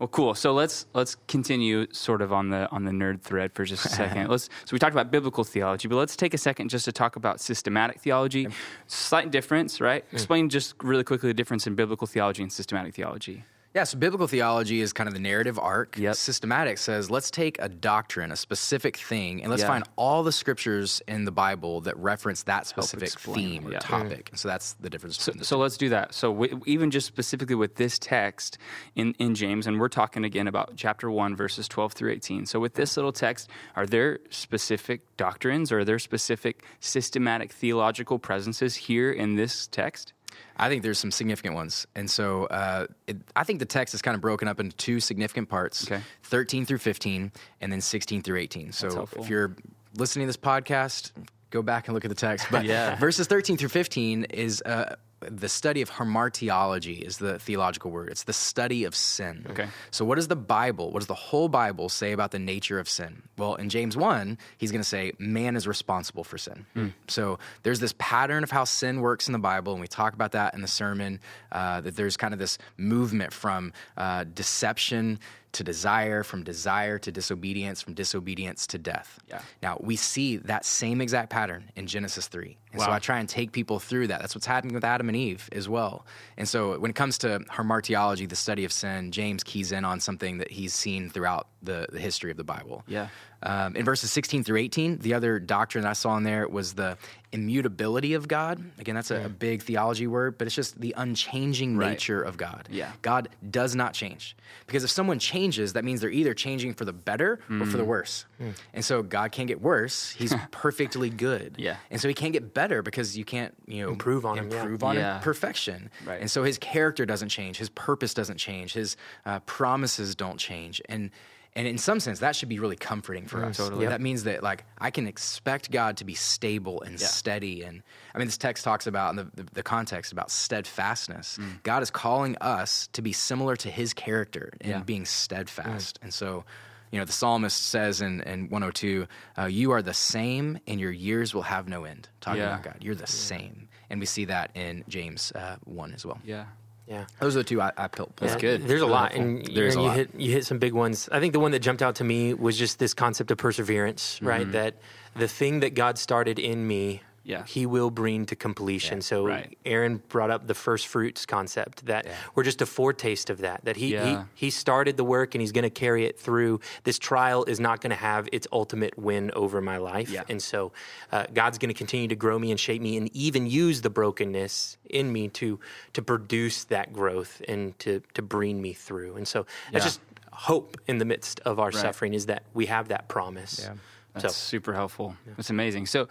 Well, 0.00 0.08
cool. 0.08 0.34
So 0.34 0.54
let's 0.54 0.86
let's 0.94 1.16
continue 1.28 1.86
sort 1.92 2.22
of 2.22 2.32
on 2.32 2.48
the 2.48 2.68
on 2.70 2.84
the 2.84 2.90
nerd 2.90 3.20
thread 3.20 3.52
for 3.52 3.66
just 3.66 3.84
a 3.84 3.90
second. 3.90 4.28
let's 4.30 4.44
so 4.64 4.72
we 4.72 4.78
talked 4.78 4.94
about 4.94 5.10
biblical 5.10 5.44
theology, 5.44 5.88
but 5.88 5.96
let's 5.96 6.16
take 6.16 6.32
a 6.32 6.38
second 6.38 6.70
just 6.70 6.86
to 6.86 6.92
talk 6.92 7.16
about 7.16 7.38
systematic 7.38 8.00
theology. 8.00 8.48
Slight 8.86 9.30
difference, 9.30 9.78
right? 9.78 10.08
Mm. 10.08 10.12
Explain 10.14 10.48
just 10.48 10.74
really 10.82 11.04
quickly 11.04 11.28
the 11.28 11.34
difference 11.34 11.66
in 11.66 11.74
biblical 11.74 12.06
theology 12.06 12.42
and 12.42 12.50
systematic 12.50 12.94
theology. 12.94 13.44
Yeah, 13.72 13.84
so 13.84 13.98
biblical 13.98 14.26
theology 14.26 14.80
is 14.80 14.92
kind 14.92 15.06
of 15.06 15.14
the 15.14 15.20
narrative 15.20 15.56
arc. 15.56 15.96
Yep. 15.96 16.16
Systematic 16.16 16.76
says, 16.76 17.08
let's 17.08 17.30
take 17.30 17.56
a 17.60 17.68
doctrine, 17.68 18.32
a 18.32 18.36
specific 18.36 18.96
thing, 18.96 19.42
and 19.42 19.50
let's 19.50 19.62
Yeah. 19.62 19.68
find 19.68 19.84
all 19.94 20.24
the 20.24 20.32
scriptures 20.32 21.00
in 21.06 21.24
the 21.24 21.30
Bible 21.30 21.80
that 21.82 21.96
reference 21.96 22.42
that 22.44 22.66
specific 22.66 23.10
theme 23.10 23.68
or 23.68 23.72
yeah. 23.72 23.78
topic. 23.78 24.30
So 24.34 24.48
that's 24.48 24.72
the 24.80 24.90
difference. 24.90 25.22
So, 25.22 25.30
between 25.30 25.38
the 25.38 25.44
so 25.44 25.58
let's 25.58 25.76
do 25.76 25.88
that. 25.90 26.14
So 26.14 26.32
w- 26.32 26.60
even 26.66 26.90
just 26.90 27.06
specifically 27.06 27.54
with 27.54 27.76
this 27.76 27.96
text 27.96 28.58
in, 28.96 29.14
in 29.20 29.36
James, 29.36 29.68
and 29.68 29.78
we're 29.78 29.88
talking 29.88 30.24
again 30.24 30.48
about 30.48 30.72
chapter 30.74 31.08
1, 31.08 31.36
verses 31.36 31.68
12 31.68 31.92
through 31.92 32.10
18. 32.10 32.46
So 32.46 32.58
with 32.58 32.74
this 32.74 32.96
little 32.96 33.12
text, 33.12 33.48
are 33.76 33.86
there 33.86 34.18
specific 34.30 35.02
doctrines 35.16 35.70
or 35.70 35.80
are 35.80 35.84
there 35.84 36.00
specific 36.00 36.64
systematic 36.80 37.52
theological 37.52 38.18
presences 38.18 38.74
here 38.74 39.12
in 39.12 39.36
this 39.36 39.68
text? 39.68 40.12
I 40.56 40.68
think 40.68 40.82
there's 40.82 40.98
some 40.98 41.10
significant 41.10 41.54
ones. 41.54 41.86
And 41.94 42.10
so 42.10 42.46
uh, 42.46 42.86
it, 43.06 43.16
I 43.34 43.44
think 43.44 43.58
the 43.58 43.64
text 43.66 43.94
is 43.94 44.02
kind 44.02 44.14
of 44.14 44.20
broken 44.20 44.48
up 44.48 44.60
into 44.60 44.76
two 44.76 45.00
significant 45.00 45.48
parts 45.48 45.90
Okay. 45.90 46.02
13 46.24 46.66
through 46.66 46.78
15, 46.78 47.32
and 47.60 47.72
then 47.72 47.80
16 47.80 48.22
through 48.22 48.38
18. 48.38 48.72
So 48.72 49.08
if 49.16 49.28
you're 49.28 49.56
listening 49.96 50.24
to 50.24 50.28
this 50.28 50.36
podcast, 50.36 51.12
go 51.50 51.62
back 51.62 51.88
and 51.88 51.94
look 51.94 52.04
at 52.04 52.08
the 52.08 52.14
text. 52.14 52.46
But 52.50 52.64
Yeah. 52.70 52.96
verses 52.96 53.26
13 53.26 53.56
through 53.56 53.68
15 53.70 54.24
is. 54.24 54.62
Uh, 54.62 54.96
the 55.20 55.48
study 55.48 55.82
of 55.82 55.90
hamartiology 55.90 57.00
is 57.00 57.18
the 57.18 57.38
theological 57.38 57.90
word. 57.90 58.08
It's 58.08 58.24
the 58.24 58.32
study 58.32 58.84
of 58.84 58.94
sin. 58.94 59.46
Okay. 59.50 59.68
So, 59.90 60.04
what 60.04 60.14
does 60.14 60.28
the 60.28 60.36
Bible, 60.36 60.90
what 60.90 61.00
does 61.00 61.08
the 61.08 61.14
whole 61.14 61.48
Bible 61.48 61.88
say 61.88 62.12
about 62.12 62.30
the 62.30 62.38
nature 62.38 62.78
of 62.78 62.88
sin? 62.88 63.22
Well, 63.36 63.54
in 63.56 63.68
James 63.68 63.96
1, 63.96 64.38
he's 64.58 64.72
going 64.72 64.82
to 64.82 64.88
say 64.88 65.12
man 65.18 65.56
is 65.56 65.66
responsible 65.66 66.24
for 66.24 66.38
sin. 66.38 66.66
So, 67.08 67.38
there's 67.62 67.80
this 67.80 67.94
pattern 67.98 68.42
of 68.42 68.50
how 68.50 68.64
sin 68.64 69.00
works 69.00 69.28
in 69.28 69.32
the 69.32 69.38
Bible, 69.38 69.72
and 69.72 69.80
we 69.80 69.88
talk 69.88 70.14
about 70.14 70.32
that 70.32 70.54
in 70.54 70.62
the 70.62 70.68
sermon, 70.68 71.20
uh, 71.52 71.80
that 71.82 71.96
there's 71.96 72.16
kind 72.16 72.32
of 72.32 72.38
this 72.38 72.58
movement 72.76 73.32
from 73.32 73.72
uh, 73.96 74.24
deception 74.24 75.18
to 75.52 75.64
desire, 75.64 76.22
from 76.22 76.44
desire 76.44 76.98
to 76.98 77.10
disobedience, 77.10 77.82
from 77.82 77.94
disobedience 77.94 78.66
to 78.68 78.78
death. 78.78 79.18
Yeah. 79.28 79.42
Now, 79.62 79.78
we 79.80 79.96
see 79.96 80.36
that 80.38 80.64
same 80.64 81.00
exact 81.00 81.30
pattern 81.30 81.70
in 81.76 81.86
Genesis 81.86 82.28
3. 82.28 82.56
And 82.72 82.80
so 82.80 82.90
I 82.90 82.98
try 83.00 83.18
and 83.18 83.28
take 83.28 83.50
people 83.52 83.78
through 83.80 84.06
that. 84.08 84.20
That's 84.20 84.34
what's 84.34 84.46
happening 84.46 84.74
with 84.74 84.84
Adam 84.84 85.08
and 85.08 85.16
Eve 85.16 85.48
as 85.52 85.68
well. 85.68 86.06
And 86.36 86.48
so 86.48 86.78
when 86.78 86.90
it 86.90 86.94
comes 86.94 87.18
to 87.18 87.40
hamartiology, 87.50 88.28
the 88.28 88.36
study 88.36 88.64
of 88.64 88.72
sin, 88.72 89.10
James 89.10 89.42
keys 89.42 89.72
in 89.72 89.84
on 89.84 89.98
something 90.00 90.38
that 90.38 90.50
he's 90.52 90.72
seen 90.72 91.10
throughout 91.10 91.48
the, 91.62 91.86
the 91.90 91.98
history 91.98 92.30
of 92.30 92.36
the 92.36 92.44
Bible. 92.44 92.84
Yeah. 92.86 93.08
Um, 93.42 93.74
in 93.74 93.84
verses 93.86 94.12
16 94.12 94.44
through 94.44 94.58
18, 94.58 94.98
the 94.98 95.14
other 95.14 95.38
doctrine 95.38 95.84
I 95.86 95.94
saw 95.94 96.16
in 96.16 96.24
there 96.24 96.46
was 96.46 96.74
the 96.74 96.96
immutability 97.32 98.12
of 98.14 98.28
God. 98.28 98.62
Again, 98.78 98.94
that's 98.94 99.10
a, 99.10 99.24
a 99.24 99.28
big 99.28 99.62
theology 99.62 100.06
word, 100.06 100.36
but 100.36 100.46
it's 100.46 100.54
just 100.56 100.78
the 100.80 100.94
unchanging 100.96 101.76
Right. 101.76 101.90
nature 101.90 102.20
of 102.22 102.36
God. 102.36 102.68
Yeah. 102.70 102.92
God 103.02 103.28
does 103.50 103.74
not 103.74 103.94
change. 103.94 104.36
Because 104.66 104.84
if 104.84 104.90
someone 104.90 105.18
changes, 105.18 105.72
that 105.72 105.84
means 105.84 106.00
they're 106.02 106.10
either 106.10 106.34
changing 106.34 106.74
for 106.74 106.84
the 106.84 106.92
better 106.92 107.40
or 107.50 107.64
for 107.66 107.76
the 107.78 107.82
Mm. 107.84 107.86
worse. 107.86 108.26
And 108.74 108.84
so 108.84 109.02
God 109.02 109.32
can't 109.32 109.48
get 109.48 109.60
worse. 109.62 110.10
He's 110.10 110.34
perfectly 110.50 111.08
good. 111.08 111.54
Yeah. 111.56 111.76
And 111.90 112.00
so 112.00 112.08
he 112.08 112.14
can't 112.14 112.32
get 112.32 112.52
better 112.52 112.59
because 112.82 113.16
you 113.16 113.24
can't, 113.24 113.54
you 113.66 113.82
know, 113.82 113.90
Improve 113.90 114.24
on 114.26 114.38
him, 114.38 114.50
yeah. 114.50 114.86
on 114.88 114.96
Yeah. 114.96 115.18
perfection. 115.18 115.90
Right. 116.06 116.20
And 116.20 116.30
so 116.30 116.42
his 116.44 116.58
character 116.58 117.06
doesn't 117.06 117.28
change, 117.30 117.56
his 117.58 117.70
purpose 117.70 118.14
doesn't 118.14 118.38
change, 118.38 118.72
his 118.74 118.96
uh, 119.26 119.40
promises 119.40 120.14
don't 120.14 120.38
change. 120.38 120.80
And 120.88 121.10
and 121.56 121.66
in 121.66 121.78
some 121.78 121.98
sense, 121.98 122.20
that 122.20 122.36
should 122.36 122.48
be 122.48 122.60
really 122.60 122.76
comforting 122.76 123.26
for 123.26 123.44
us. 123.44 123.56
totally. 123.56 123.84
That 123.86 124.00
means 124.00 124.22
that 124.22 124.40
like 124.40 124.64
I 124.78 124.92
can 124.92 125.08
expect 125.08 125.72
God 125.72 125.96
to 125.96 126.04
be 126.04 126.14
stable 126.14 126.80
and 126.82 126.92
Yeah. 127.00 127.06
steady. 127.08 127.64
And 127.64 127.82
I 128.14 128.18
mean, 128.18 128.28
this 128.28 128.38
text 128.38 128.62
talks 128.62 128.86
about 128.86 129.10
in 129.10 129.16
the, 129.16 129.24
the, 129.34 129.42
the 129.54 129.62
context 129.64 130.12
about 130.12 130.30
steadfastness. 130.30 131.38
Mm. 131.40 131.62
God 131.64 131.82
is 131.82 131.90
calling 131.90 132.36
us 132.40 132.88
to 132.92 133.02
be 133.02 133.12
similar 133.12 133.56
to 133.56 133.68
His 133.70 133.92
character 133.94 134.52
in 134.60 134.70
Yeah. 134.70 134.82
being 134.82 135.04
steadfast. 135.04 135.98
And 136.02 136.14
so. 136.14 136.44
You 136.90 136.98
know, 136.98 137.04
the 137.04 137.12
psalmist 137.12 137.66
says 137.68 138.00
in, 138.00 138.20
in 138.22 138.48
102, 138.50 139.06
uh, 139.38 139.44
You 139.46 139.70
are 139.72 139.82
the 139.82 139.94
same, 139.94 140.58
and 140.66 140.80
your 140.80 140.90
years 140.90 141.32
will 141.34 141.42
have 141.42 141.68
no 141.68 141.84
end. 141.84 142.08
Talking 142.20 142.40
Yeah. 142.40 142.48
about 142.48 142.62
God. 142.64 142.76
You're 142.80 142.94
the 142.96 143.06
same. 143.06 143.68
And 143.90 144.00
we 144.00 144.06
see 144.06 144.24
that 144.26 144.50
in 144.54 144.84
James 144.88 145.32
uh, 145.32 145.56
1 145.64 145.92
as 145.94 146.04
well. 146.04 146.18
Yeah. 146.24 146.46
Yeah. 146.88 147.04
Those 147.20 147.36
are 147.36 147.40
the 147.40 147.44
two 147.44 147.60
I, 147.60 147.70
I 147.76 147.86
pulled. 147.86 148.12
That's 148.16 148.34
Yeah, 148.34 148.40
good. 148.40 148.66
There's 148.66 148.80
a 148.82 148.86
lot, 148.86 149.14
and 149.14 149.46
There 149.46 149.66
is 149.66 149.76
and 149.76 149.80
a 149.80 149.84
you 149.84 149.88
lot. 149.90 149.96
hit 149.96 150.10
you 150.16 150.32
hit 150.32 150.44
some 150.44 150.58
big 150.58 150.72
ones. 150.72 151.08
I 151.12 151.20
think 151.20 151.32
the 151.32 151.38
one 151.38 151.52
that 151.52 151.60
jumped 151.60 151.82
out 151.82 151.94
to 151.96 152.04
me 152.04 152.34
was 152.34 152.58
just 152.58 152.80
this 152.80 152.94
concept 152.94 153.30
of 153.30 153.38
perseverance, 153.38 154.16
Mm-hmm. 154.16 154.26
right? 154.26 154.50
That 154.52 154.74
the 155.14 155.28
thing 155.28 155.60
that 155.60 155.74
God 155.74 155.98
started 155.98 156.40
in 156.40 156.66
me, 156.66 157.02
Yeah. 157.30 157.44
He 157.46 157.64
will 157.66 157.90
bring 157.90 158.26
to 158.26 158.36
completion. 158.36 159.00
so 159.02 159.24
right. 159.26 159.56
Arron 159.64 160.02
brought 160.08 160.30
up 160.30 160.46
the 160.46 160.54
first 160.54 160.86
fruits 160.88 161.24
concept 161.26 161.86
that 161.86 162.06
we're 162.34 162.42
just 162.42 162.60
a 162.60 162.66
foretaste 162.66 163.30
of 163.30 163.38
that. 163.38 163.64
That 163.64 163.76
he 163.76 163.92
Yeah. 163.92 164.24
he, 164.34 164.46
he 164.46 164.50
started 164.50 164.96
the 164.96 165.04
work 165.04 165.34
and 165.34 165.40
he's 165.40 165.52
going 165.52 165.62
to 165.64 165.70
carry 165.84 166.04
it 166.06 166.18
through. 166.18 166.60
This 166.84 166.98
trial 166.98 167.44
is 167.44 167.60
not 167.60 167.80
going 167.80 167.90
to 167.90 167.96
have 168.12 168.28
its 168.32 168.46
ultimate 168.52 168.98
win 168.98 169.30
over 169.34 169.60
my 169.60 169.76
life, 169.78 170.10
Yeah. 170.10 170.24
and 170.28 170.42
so 170.42 170.72
uh, 171.12 171.26
God's 171.32 171.58
going 171.58 171.68
to 171.68 171.78
continue 171.84 172.08
to 172.08 172.16
grow 172.16 172.38
me 172.38 172.50
and 172.50 172.58
shape 172.58 172.82
me, 172.82 172.96
and 172.96 173.08
even 173.14 173.46
use 173.46 173.80
the 173.82 173.90
brokenness 173.90 174.76
in 174.88 175.12
me 175.12 175.28
to 175.28 175.58
to 175.92 176.02
produce 176.02 176.64
that 176.64 176.92
growth 176.92 177.40
and 177.48 177.78
to 177.80 178.02
to 178.14 178.22
bring 178.22 178.60
me 178.60 178.72
through. 178.72 179.16
And 179.16 179.26
so 179.28 179.46
that's 179.72 179.84
Yeah. 179.84 179.88
just 179.90 180.00
hope 180.32 180.76
in 180.86 180.98
the 180.98 181.04
midst 181.04 181.40
of 181.44 181.58
our 181.58 181.72
suffering 181.72 182.14
is 182.14 182.26
that 182.26 182.42
we 182.54 182.66
have 182.66 182.88
that 182.88 183.08
promise. 183.08 183.60
Yeah. 183.62 183.74
That's 184.14 184.34
So 184.34 184.56
super 184.56 184.72
helpful. 184.74 185.16
That's 185.36 185.50
amazing. 185.50 185.86
So 185.86 186.08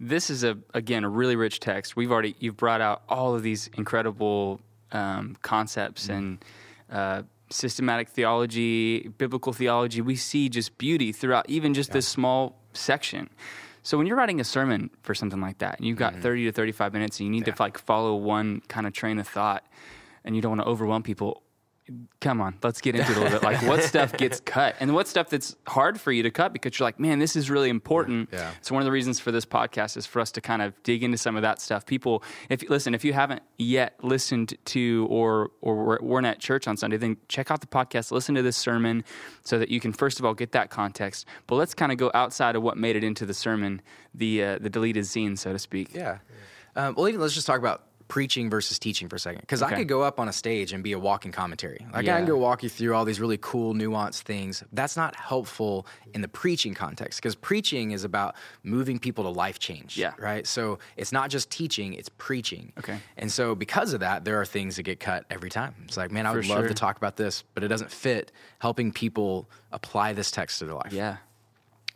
this 0.00 0.30
is 0.30 0.44
a 0.44 0.56
again 0.74 1.04
a 1.04 1.08
really 1.08 1.36
rich 1.36 1.60
text. 1.60 1.96
We've 1.96 2.10
already 2.12 2.34
you've 2.38 2.56
brought 2.56 2.80
out 2.80 3.02
all 3.08 3.34
of 3.34 3.42
these 3.42 3.68
incredible 3.76 4.60
um, 4.92 5.36
concepts 5.42 6.04
Mm-hmm. 6.06 6.12
and 6.14 6.44
uh, 6.90 7.22
systematic 7.50 8.08
theology, 8.08 9.08
biblical 9.18 9.52
theology. 9.52 10.00
We 10.00 10.16
see 10.16 10.48
just 10.48 10.76
beauty 10.78 11.12
throughout 11.12 11.48
even 11.48 11.74
just 11.74 11.92
this 11.92 12.06
small 12.06 12.60
section. 12.72 13.28
So 13.82 13.96
when 13.96 14.06
you're 14.06 14.16
writing 14.16 14.38
a 14.40 14.44
sermon 14.44 14.90
for 15.02 15.14
something 15.14 15.40
like 15.40 15.58
that, 15.58 15.78
and 15.78 15.86
you've 15.86 15.98
Mm-hmm. 15.98 16.16
got 16.16 16.22
30 16.22 16.44
to 16.44 16.52
35 16.52 16.92
minutes, 16.92 17.20
and 17.20 17.26
you 17.26 17.30
need 17.32 17.46
to 17.46 17.54
like 17.58 17.78
follow 17.78 18.14
one 18.16 18.60
kind 18.68 18.86
of 18.86 18.92
train 18.92 19.18
of 19.18 19.26
thought, 19.26 19.64
and 20.24 20.36
you 20.36 20.42
don't 20.42 20.50
want 20.56 20.60
to 20.62 20.66
overwhelm 20.68 21.02
people, 21.02 21.42
come 22.20 22.40
on, 22.40 22.56
let's 22.62 22.80
get 22.80 22.94
into 22.94 23.10
it 23.12 23.16
a 23.16 23.20
little 23.20 23.38
bit. 23.38 23.42
Like, 23.42 23.62
what 23.62 23.82
stuff 23.92 24.16
gets 24.16 24.40
cut, 24.40 24.76
and 24.80 24.94
what 24.94 25.08
stuff 25.08 25.28
that's 25.28 25.56
hard 25.66 26.00
for 26.00 26.12
you 26.12 26.22
to 26.22 26.30
cut 26.30 26.52
because 26.52 26.78
you're 26.78 26.86
like, 26.86 26.98
man, 27.00 27.18
this 27.18 27.36
is 27.36 27.50
really 27.50 27.68
important. 27.70 28.28
Yeah. 28.32 28.50
So 28.60 28.74
one 28.74 28.82
of 28.82 28.84
the 28.84 28.92
reasons 28.92 29.20
for 29.20 29.30
this 29.32 29.44
podcast 29.44 29.96
is 29.96 30.06
for 30.06 30.20
us 30.20 30.30
to 30.32 30.40
kind 30.40 30.62
of 30.62 30.80
dig 30.82 31.02
into 31.02 31.18
some 31.18 31.36
of 31.36 31.42
that 31.42 31.60
stuff. 31.60 31.86
People, 31.86 32.22
if 32.48 32.68
listen, 32.68 32.94
if 32.94 33.04
you 33.04 33.12
haven't 33.12 33.42
yet 33.58 33.94
listened 34.02 34.54
to 34.66 35.06
or 35.10 35.50
or 35.60 35.76
were- 35.76 36.00
weren't 36.02 36.26
at 36.26 36.38
church 36.38 36.68
on 36.68 36.76
Sunday, 36.76 36.96
then 36.96 37.16
check 37.28 37.50
out 37.50 37.60
the 37.60 37.66
podcast, 37.66 38.10
listen 38.10 38.34
to 38.34 38.42
this 38.42 38.56
sermon, 38.56 39.04
so 39.42 39.58
that 39.58 39.68
you 39.68 39.80
can 39.80 39.92
first 39.92 40.18
of 40.18 40.24
all 40.24 40.34
get 40.34 40.52
that 40.52 40.70
context. 40.70 41.26
But 41.46 41.56
let's 41.56 41.74
kind 41.74 41.92
of 41.92 41.98
go 41.98 42.10
outside 42.14 42.56
of 42.56 42.62
what 42.62 42.76
made 42.76 42.96
it 42.96 43.04
into 43.04 43.26
the 43.26 43.34
sermon, 43.34 43.82
the 44.14 44.42
uh, 44.44 44.58
the 44.58 44.70
deleted 44.70 45.06
scene, 45.06 45.36
so 45.36 45.52
to 45.52 45.58
speak. 45.58 45.94
Yeah. 45.94 46.18
Um, 46.76 46.94
well, 46.96 47.08
even 47.08 47.20
let's 47.20 47.34
just 47.34 47.46
talk 47.46 47.58
about 47.58 47.82
preaching 48.08 48.50
versus 48.50 48.78
teaching 48.78 49.08
for 49.08 49.16
a 49.16 49.18
second. 49.18 49.42
Because 49.42 49.62
I 49.62 49.74
could 49.74 49.88
go 49.88 50.02
up 50.02 50.18
on 50.18 50.28
a 50.28 50.32
stage 50.32 50.72
and 50.72 50.82
be 50.82 50.92
a 50.92 50.98
walking 50.98 51.30
commentary. 51.30 51.86
Like 51.92 52.08
I 52.08 52.18
can 52.18 52.26
go 52.26 52.36
walk 52.36 52.62
you 52.62 52.68
through 52.68 52.94
all 52.94 53.04
these 53.04 53.20
really 53.20 53.38
cool, 53.40 53.74
nuanced 53.74 54.22
things. 54.22 54.64
That's 54.72 54.96
not 54.96 55.14
helpful 55.14 55.86
in 56.14 56.22
the 56.22 56.28
preaching 56.28 56.74
context 56.74 57.20
because 57.20 57.34
preaching 57.34 57.92
is 57.92 58.04
about 58.04 58.34
moving 58.62 58.98
people 58.98 59.24
to 59.24 59.30
life 59.30 59.58
change. 59.58 59.96
Yeah. 59.96 60.14
Right. 60.18 60.46
So 60.46 60.78
it's 60.96 61.12
not 61.12 61.30
just 61.30 61.50
teaching; 61.50 61.94
it's 61.94 62.08
preaching. 62.08 62.72
Okay. 62.78 62.98
And 63.16 63.30
so 63.30 63.54
because 63.54 63.92
of 63.92 64.00
that, 64.00 64.24
there 64.24 64.40
are 64.40 64.46
things 64.46 64.76
that 64.76 64.84
get 64.84 65.00
cut 65.00 65.24
every 65.30 65.50
time. 65.50 65.74
It's 65.84 65.96
like, 65.96 66.10
man, 66.10 66.26
I 66.26 66.30
For 66.32 66.38
would 66.38 66.46
love 66.46 66.58
sure. 66.60 66.68
to 66.68 66.74
talk 66.74 66.96
about 66.96 67.16
this, 67.16 67.44
but 67.54 67.62
it 67.62 67.68
doesn't 67.68 67.90
fit 67.92 68.32
helping 68.58 68.92
people 68.92 69.48
apply 69.70 70.14
this 70.14 70.30
text 70.30 70.58
to 70.60 70.64
their 70.64 70.74
life. 70.74 70.92
Yeah. 70.92 71.18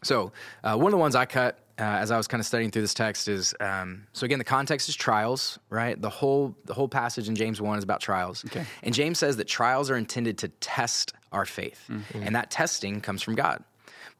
So, 0.03 0.33
uh, 0.65 0.77
one 0.77 0.87
of 0.87 0.93
the 0.93 0.99
ones 0.99 1.15
I 1.15 1.27
cut 1.27 1.59
uh, 1.79 1.83
as 1.83 2.11
I 2.11 2.17
was 2.17 2.29
kind 2.29 2.41
of 2.41 2.47
studying 2.47 2.71
through 2.71 2.83
this 2.83 2.95
text 2.95 3.29
is 3.29 3.55
um, 3.61 4.07
so 4.13 4.25
again 4.25 4.39
the 4.39 4.45
context 4.45 4.89
is 4.89 4.95
trials, 4.95 5.59
right? 5.71 6.01
The 6.01 6.11
whole 6.11 6.55
the 6.65 6.75
whole 6.75 6.89
passage 6.89 7.29
in 7.29 7.35
James 7.35 7.61
one 7.61 7.79
is 7.79 7.85
about 7.85 8.01
trials, 8.01 8.45
Okay. 8.47 8.65
and 8.83 8.95
James 8.95 9.19
says 9.19 9.37
that 9.39 9.49
trials 9.49 9.91
are 9.91 9.97
intended 9.97 10.39
to 10.39 10.49
test 10.49 11.13
our 11.33 11.47
faith, 11.47 11.89
and 12.15 12.37
that 12.37 12.51
testing 12.51 13.01
comes 13.01 13.23
from 13.23 13.35
God. 13.37 13.65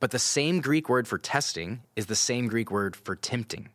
But 0.01 0.11
the 0.11 0.19
same 0.19 0.61
Greek 0.61 0.89
word 0.89 1.07
for 1.07 1.19
testing 1.19 1.83
is 1.95 2.07
the 2.07 2.17
same 2.17 2.49
Greek 2.49 2.71
word 2.71 2.97
for 2.97 3.15
tempting. 3.15 3.69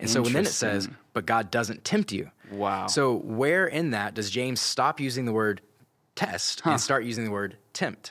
And 0.00 0.10
so 0.10 0.20
when 0.20 0.32
then 0.32 0.44
it 0.44 0.48
says, 0.50 0.88
but 1.12 1.26
God 1.26 1.50
doesn't 1.52 1.84
tempt 1.84 2.10
you. 2.12 2.30
Wow. 2.50 2.88
So 2.88 3.14
where 3.14 3.66
in 3.68 3.90
that 3.90 4.14
does 4.14 4.30
James 4.30 4.60
stop 4.60 4.98
using 5.00 5.24
the 5.26 5.32
word 5.32 5.60
test 6.16 6.60
and 6.66 6.80
start 6.80 7.04
using 7.04 7.24
the 7.24 7.30
word 7.30 7.56
tempt? 7.72 8.10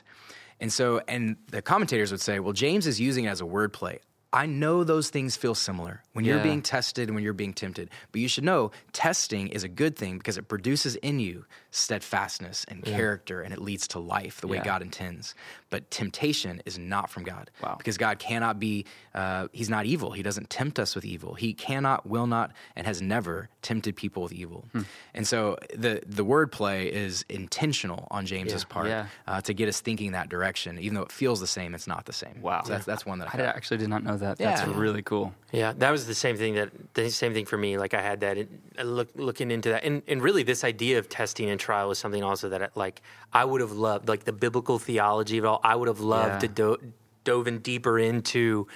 And 0.62 0.72
so, 0.72 1.02
and 1.08 1.36
the 1.50 1.60
commentators 1.60 2.12
would 2.12 2.20
say, 2.20 2.38
well, 2.38 2.52
James 2.52 2.86
is 2.86 3.00
using 3.00 3.24
it 3.24 3.28
as 3.28 3.40
a 3.40 3.44
wordplay. 3.44 3.98
I 4.32 4.46
know 4.46 4.84
those 4.84 5.10
things 5.10 5.36
feel 5.36 5.56
similar 5.56 6.02
when 6.12 6.24
you're 6.24 6.42
being 6.42 6.62
tested 6.62 7.08
and 7.08 7.16
when 7.16 7.24
you're 7.24 7.34
being 7.34 7.52
tempted. 7.52 7.90
But 8.12 8.20
you 8.22 8.28
should 8.28 8.44
know 8.44 8.70
testing 8.92 9.48
is 9.48 9.64
a 9.64 9.68
good 9.68 9.96
thing 9.96 10.16
because 10.16 10.38
it 10.38 10.48
produces 10.48 10.94
in 10.96 11.18
you 11.18 11.44
steadfastness 11.72 12.64
and 12.68 12.84
character 12.84 13.40
and 13.42 13.52
it 13.52 13.60
leads 13.60 13.88
to 13.88 13.98
life 13.98 14.40
the 14.40 14.46
way 14.46 14.58
Yeah. 14.58 14.64
God 14.64 14.82
intends. 14.82 15.34
But 15.70 15.90
temptation 15.90 16.62
is 16.66 16.78
not 16.78 17.10
from 17.10 17.24
God. 17.24 17.50
Wow. 17.62 17.76
Because 17.78 17.96
God 17.98 18.18
cannot 18.18 18.60
be, 18.60 18.84
uh, 19.14 19.48
He's 19.52 19.70
not 19.70 19.86
evil. 19.86 20.12
He 20.12 20.22
doesn't 20.22 20.50
tempt 20.50 20.78
us 20.78 20.94
with 20.94 21.04
evil. 21.04 21.34
He 21.34 21.54
cannot, 21.54 22.06
will 22.06 22.26
not, 22.26 22.52
and 22.76 22.86
has 22.86 23.00
never 23.00 23.48
tempted 23.62 23.96
people 23.96 24.22
with 24.22 24.32
evil. 24.32 24.66
Hmm. 24.72 24.82
And 25.14 25.26
so 25.26 25.56
the, 25.74 26.02
the 26.06 26.24
wordplay 26.24 26.90
is 26.90 27.24
intentional 27.28 28.06
on 28.10 28.26
James's 28.26 28.62
Yeah. 28.68 28.74
part 28.74 28.86
Yeah. 28.88 29.06
uh, 29.26 29.40
to 29.42 29.54
get 29.54 29.68
us 29.68 29.80
thinking 29.80 30.12
that 30.12 30.28
direction. 30.28 30.78
Even 30.78 30.94
though 30.94 31.02
it 31.02 31.12
feels 31.12 31.40
the 31.40 31.46
same, 31.46 31.74
it's 31.74 31.86
not 31.86 32.04
the 32.04 32.12
same. 32.12 32.42
Wow. 32.42 32.62
So 32.64 32.72
that's, 32.72 32.84
that's 32.84 33.06
one 33.06 33.18
that 33.20 33.34
I, 33.34 33.38
I 33.38 33.46
actually 33.46 33.78
did 33.78 33.88
not 33.88 34.04
know 34.04 34.16
that. 34.18 34.38
That's 34.38 34.66
really 34.66 35.02
cool. 35.02 35.34
Yeah, 35.52 35.72
that 35.78 35.90
was 35.90 36.06
the 36.06 36.14
same 36.14 36.36
thing 36.36 36.54
that 36.54 36.70
the 36.94 37.10
same 37.10 37.34
thing 37.34 37.44
for 37.44 37.56
me. 37.58 37.76
Like 37.78 37.92
I 37.94 38.00
had 38.00 38.20
that 38.20 38.38
in, 38.38 38.48
look, 38.82 39.08
looking 39.14 39.50
into 39.50 39.68
that, 39.70 39.84
and 39.84 40.02
and 40.08 40.22
really 40.22 40.42
this 40.42 40.64
idea 40.64 40.98
of 40.98 41.10
testing 41.10 41.50
and 41.50 41.60
trial 41.62 41.90
is 41.90 41.98
something 41.98 42.22
also 42.30 42.48
that 42.50 42.62
I, 42.62 42.68
like 42.74 43.00
I 43.32 43.44
would 43.44 43.60
have 43.66 43.72
loved, 43.72 44.08
like 44.08 44.24
the 44.24 44.32
biblical 44.46 44.78
theology 44.78 45.38
of 45.38 45.44
it 45.44 45.48
all. 45.48 45.60
I 45.64 45.74
would 45.78 45.88
have 45.88 46.00
loved 46.00 46.34
Yeah. 46.42 46.48
to 46.48 46.48
do, 46.48 46.76
dove 47.24 47.46
in 47.46 47.58
deeper 47.60 47.98
into 47.98 48.66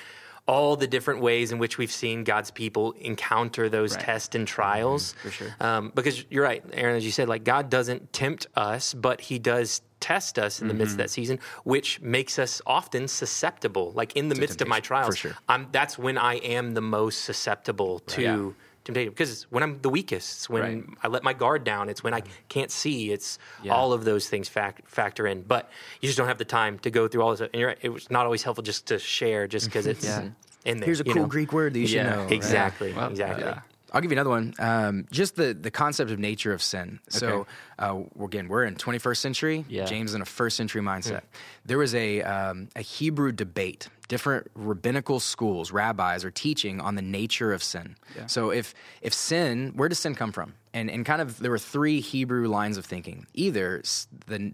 all 0.49 0.77
the 0.77 0.87
different 0.87 1.21
ways 1.21 1.51
in 1.51 1.59
which 1.59 1.77
we've 1.77 1.91
seen 1.91 2.23
God's 2.23 2.53
people 2.53 2.93
encounter 3.01 3.69
those 3.69 3.93
Right. 3.97 4.05
tests 4.05 4.35
and 4.37 4.47
trials. 4.47 5.13
for 5.21 5.31
sure. 5.33 5.53
Um, 5.61 5.91
because 5.93 6.25
you're 6.31 6.45
right, 6.45 6.63
Arron, 6.73 6.95
as 6.97 7.05
you 7.05 7.11
said, 7.11 7.29
like 7.29 7.43
God 7.43 7.69
doesn't 7.69 8.13
tempt 8.13 8.47
us, 8.55 8.95
but 8.95 9.21
He 9.23 9.41
does 9.41 9.83
test 9.99 10.39
us 10.39 10.61
in 10.63 10.69
the 10.69 10.75
midst 10.75 10.93
of 10.93 10.99
that 10.99 11.11
season, 11.11 11.41
which 11.65 12.01
makes 12.01 12.39
us 12.39 12.63
often 12.65 13.09
susceptible. 13.09 13.91
Like 14.01 14.15
in 14.15 14.29
the 14.29 14.37
midst 14.37 14.61
of 14.63 14.69
my 14.69 14.79
trials, 14.79 15.17
sure. 15.19 15.35
I'm, 15.49 15.67
that's 15.73 15.99
when 15.99 16.17
I 16.17 16.35
am 16.37 16.75
the 16.75 16.81
most 16.99 17.23
susceptible 17.23 17.99
to 18.15 18.23
Yeah. 18.23 18.51
Temptation 18.87 19.11
because 19.13 19.31
it's 19.31 19.43
when 19.51 19.63
I'm 19.63 19.81
the 19.83 19.91
weakest. 19.91 20.37
It's 20.39 20.49
when 20.51 20.63
Right. 20.63 20.85
I 21.03 21.09
let 21.09 21.23
my 21.23 21.33
guard 21.35 21.65
down. 21.65 21.89
It's 21.89 22.03
when 22.03 22.15
I 22.15 22.23
can't 22.49 22.71
see. 22.71 23.13
It's 23.13 23.39
Yeah. 23.63 23.75
all 23.75 23.93
of 23.93 24.05
those 24.05 24.29
things 24.29 24.49
fact, 24.49 24.89
factor 24.89 25.27
in. 25.27 25.43
But 25.43 25.69
you 26.01 26.07
just 26.07 26.17
don't 26.17 26.29
have 26.29 26.39
the 26.39 26.45
time 26.45 26.79
to 26.81 26.91
go 26.91 27.07
through 27.09 27.23
all 27.23 27.31
this. 27.33 27.41
And 27.41 27.51
you're 27.55 27.69
right, 27.69 27.79
it 27.83 27.91
was 27.91 28.11
not 28.11 28.25
always 28.25 28.43
helpful 28.43 28.63
just 28.63 28.87
to 28.87 28.99
share, 28.99 29.47
just 29.47 29.67
because 29.67 29.87
it's 29.93 30.05
Yeah. 30.05 30.29
in 30.65 30.79
there. 30.79 30.87
Here's 30.87 31.01
a 31.01 31.05
cool 31.05 31.15
know? 31.15 31.27
Greek 31.27 31.53
word 31.53 31.75
that 31.75 31.81
you 31.81 31.87
should 31.87 31.97
Yeah. 31.97 32.11
know. 32.15 32.23
right? 32.25 32.33
Exactly. 32.33 32.93
Well, 32.93 33.11
exactly. 33.11 33.45
yeah. 33.45 33.61
I'll 33.93 34.01
give 34.01 34.11
you 34.11 34.17
another 34.17 34.31
one. 34.31 34.53
Um, 34.59 35.07
just 35.13 35.37
the, 35.37 35.55
the 35.55 35.71
concept 35.71 36.11
of 36.11 36.19
nature 36.19 36.53
of 36.53 36.61
sin. 36.63 36.99
So, 37.09 37.29
Okay. 37.29 37.51
uh, 37.79 38.01
again, 38.23 38.49
we're 38.49 38.65
in 38.65 38.75
21st 38.75 39.21
century. 39.23 39.65
Yeah. 39.69 39.85
James 39.85 40.13
in 40.13 40.21
a 40.21 40.25
first 40.27 40.57
century 40.57 40.83
mindset. 40.83 41.23
There 41.65 41.79
was 41.79 41.95
a, 41.95 42.21
um, 42.23 42.69
a 42.75 42.83
Hebrew 42.83 43.31
debate 43.33 43.89
different 44.09 44.51
rabbinical 44.55 45.21
schools, 45.21 45.73
rabbis 45.73 46.25
are 46.25 46.31
teaching 46.31 46.81
on 46.81 46.95
the 46.95 47.03
nature 47.03 47.53
of 47.53 47.63
sin. 47.63 47.97
Yeah. 48.17 48.27
So 48.27 48.51
if 48.51 48.75
if 49.03 49.13
sin, 49.15 49.73
where 49.75 49.89
does 49.89 49.99
sin 49.99 50.15
come 50.15 50.33
from? 50.33 50.55
And 50.73 50.91
and 50.91 51.05
kind 51.05 51.21
of 51.21 51.39
there 51.39 51.51
were 51.51 51.59
three 51.59 52.01
Hebrew 52.01 52.49
lines 52.49 52.77
of 52.77 52.85
thinking. 52.85 53.27
Either 53.35 53.83
the 54.27 54.53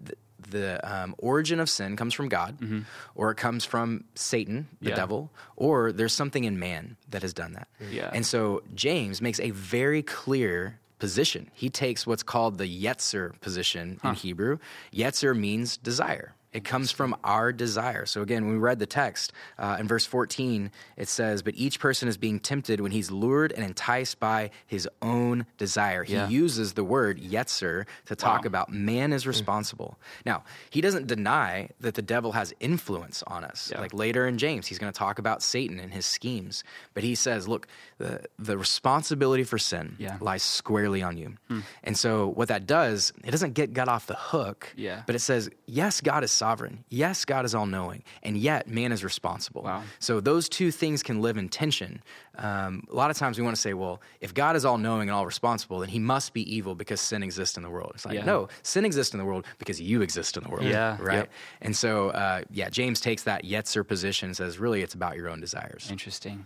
the 0.51 0.81
um, 0.93 1.15
origin 1.19 1.61
of 1.61 1.71
sin 1.71 1.97
comes 1.97 2.15
from 2.15 2.29
God, 2.29 2.59
mm-hmm. 2.61 2.81
or 3.15 3.31
it 3.31 3.37
comes 3.37 3.65
from 3.65 4.05
Satan, 4.15 4.69
the 4.81 4.91
yeah. 4.91 4.97
devil, 4.97 5.31
or 5.57 5.93
there's 5.93 6.13
something 6.13 6.45
in 6.45 6.59
man 6.59 6.97
that 7.11 7.23
has 7.23 7.33
done 7.33 7.53
that. 7.53 7.69
Yeah. 7.91 8.11
And 8.13 8.27
so 8.27 8.63
James 8.75 9.23
makes 9.23 9.41
a 9.41 9.51
very 9.51 10.03
clear 10.03 10.81
position. 10.99 11.51
He 11.55 11.69
takes 11.69 12.07
what's 12.07 12.23
called 12.23 12.59
the 12.59 12.85
Yetzer 12.85 13.41
position 13.41 13.99
huh. 14.03 14.11
in 14.11 14.15
Hebrew. 14.15 14.59
Yetzer 14.93 15.37
means 15.37 15.77
desire. 15.77 16.35
It 16.53 16.65
comes 16.65 16.91
from 16.91 17.17
our 17.25 17.53
desire. 17.53 18.05
So, 18.05 18.21
again, 18.21 18.45
when 18.45 18.55
we 18.55 18.59
read 18.59 18.79
the 18.79 18.87
text 18.87 19.33
uh, 19.59 19.79
in 19.81 19.89
verse 19.89 20.05
14, 20.05 20.71
it 20.97 21.09
says, 21.09 21.43
But 21.43 21.55
each 21.57 21.81
person 21.81 22.09
is 22.09 22.17
being 22.17 22.39
tempted 22.41 22.81
when 22.81 22.93
he's 22.93 23.11
lured 23.11 23.53
and 23.53 23.65
enticed 23.65 24.21
by 24.21 24.51
his 24.67 24.89
own 25.01 25.47
desire. 25.57 26.05
He 26.05 26.15
yeah. 26.15 26.29
uses 26.29 26.75
the 26.75 26.85
word 26.85 27.21
yetzer 27.21 27.87
to 28.07 28.15
talk 28.15 28.43
wow. 28.43 28.49
about 28.49 28.73
man 28.73 29.13
is 29.13 29.27
responsible. 29.27 29.97
Mm. 29.99 30.27
Now, 30.27 30.45
he 30.69 30.81
doesn't 30.81 31.07
deny 31.07 31.71
that 31.81 31.95
the 31.95 32.03
devil 32.03 32.33
has 32.33 32.53
influence 32.61 33.23
on 33.27 33.45
us. 33.45 33.71
Yeah. 33.73 33.81
Like 33.81 33.95
later 33.95 34.27
in 34.27 34.37
James, 34.37 34.67
he's 34.67 34.79
going 34.79 34.93
to 34.93 34.99
talk 34.99 35.19
about 35.19 35.43
Satan 35.43 35.79
and 35.79 35.93
his 35.93 36.05
schemes. 36.05 36.65
But 36.93 37.03
he 37.03 37.15
says, 37.15 37.49
Look, 37.49 37.67
the, 37.97 38.25
the 38.39 38.59
responsibility 38.59 39.45
for 39.45 39.59
sin 39.59 39.97
yeah. 39.99 40.19
lies 40.21 40.43
squarely 40.43 41.03
on 41.03 41.17
you. 41.17 41.35
Hmm. 41.49 41.61
And 41.83 41.97
so, 41.97 42.29
what 42.29 42.49
that 42.49 42.67
does, 42.67 43.13
it 43.25 43.31
doesn't 43.31 43.55
get 43.55 43.73
God 43.73 43.89
off 43.89 44.07
the 44.07 44.17
hook, 44.17 44.73
but 45.07 45.15
it 45.15 45.21
says, 45.21 45.49
Yes, 45.67 46.03
God 46.03 46.25
is 46.25 46.33
sovereign. 46.43 46.85
Yes, 46.89 47.25
God 47.25 47.45
is 47.45 47.55
all 47.55 47.67
knowing. 47.67 48.03
And 48.25 48.37
yet, 48.37 48.67
man 48.67 48.91
is 48.91 49.05
responsible. 49.05 49.63
Wow. 49.63 49.83
So, 50.01 50.21
those 50.21 50.49
two 50.49 50.71
things 50.73 51.03
can 51.03 51.23
live 51.23 51.37
in 51.37 51.49
tension. 51.49 52.03
Um, 52.37 52.85
a 52.91 52.97
lot 52.97 53.11
of 53.13 53.17
times 53.17 53.39
we 53.39 53.45
want 53.45 53.55
to 53.55 53.63
say, 53.63 53.75
well, 53.75 54.01
if 54.21 54.35
God 54.35 54.57
is 54.57 54.65
all 54.65 54.79
knowing 54.79 55.09
and 55.09 55.15
all 55.17 55.25
responsible, 55.25 55.79
then 55.79 55.89
he 55.89 56.01
must 56.01 56.33
be 56.33 56.43
evil 56.53 56.75
because 56.75 57.01
sin 57.01 57.23
exists 57.23 57.57
in 57.57 57.63
the 57.63 57.71
world. 57.71 57.93
It's 57.95 58.05
like, 58.05 58.17
yeah. 58.17 58.25
no, 58.25 58.49
sin 58.63 58.85
exists 58.85 59.15
in 59.15 59.19
the 59.19 59.25
world 59.25 59.45
because 59.59 59.81
you 59.81 60.03
exist 60.03 60.37
in 60.37 60.43
the 60.43 60.49
world. 60.49 60.65
Yeah. 60.65 60.97
Right. 61.01 61.19
Yep. 61.19 61.31
And 61.61 61.77
so, 61.77 62.11
uh, 62.11 62.43
yeah, 62.51 62.69
James 62.71 63.01
takes 63.01 63.23
that 63.23 63.45
Yetzer 63.45 63.87
position 63.87 64.31
and 64.31 64.37
says, 64.37 64.59
really, 64.59 64.83
it's 64.83 64.95
about 64.95 65.17
your 65.17 65.29
own 65.29 65.41
desires. 65.41 65.89
Interesting. 65.91 66.45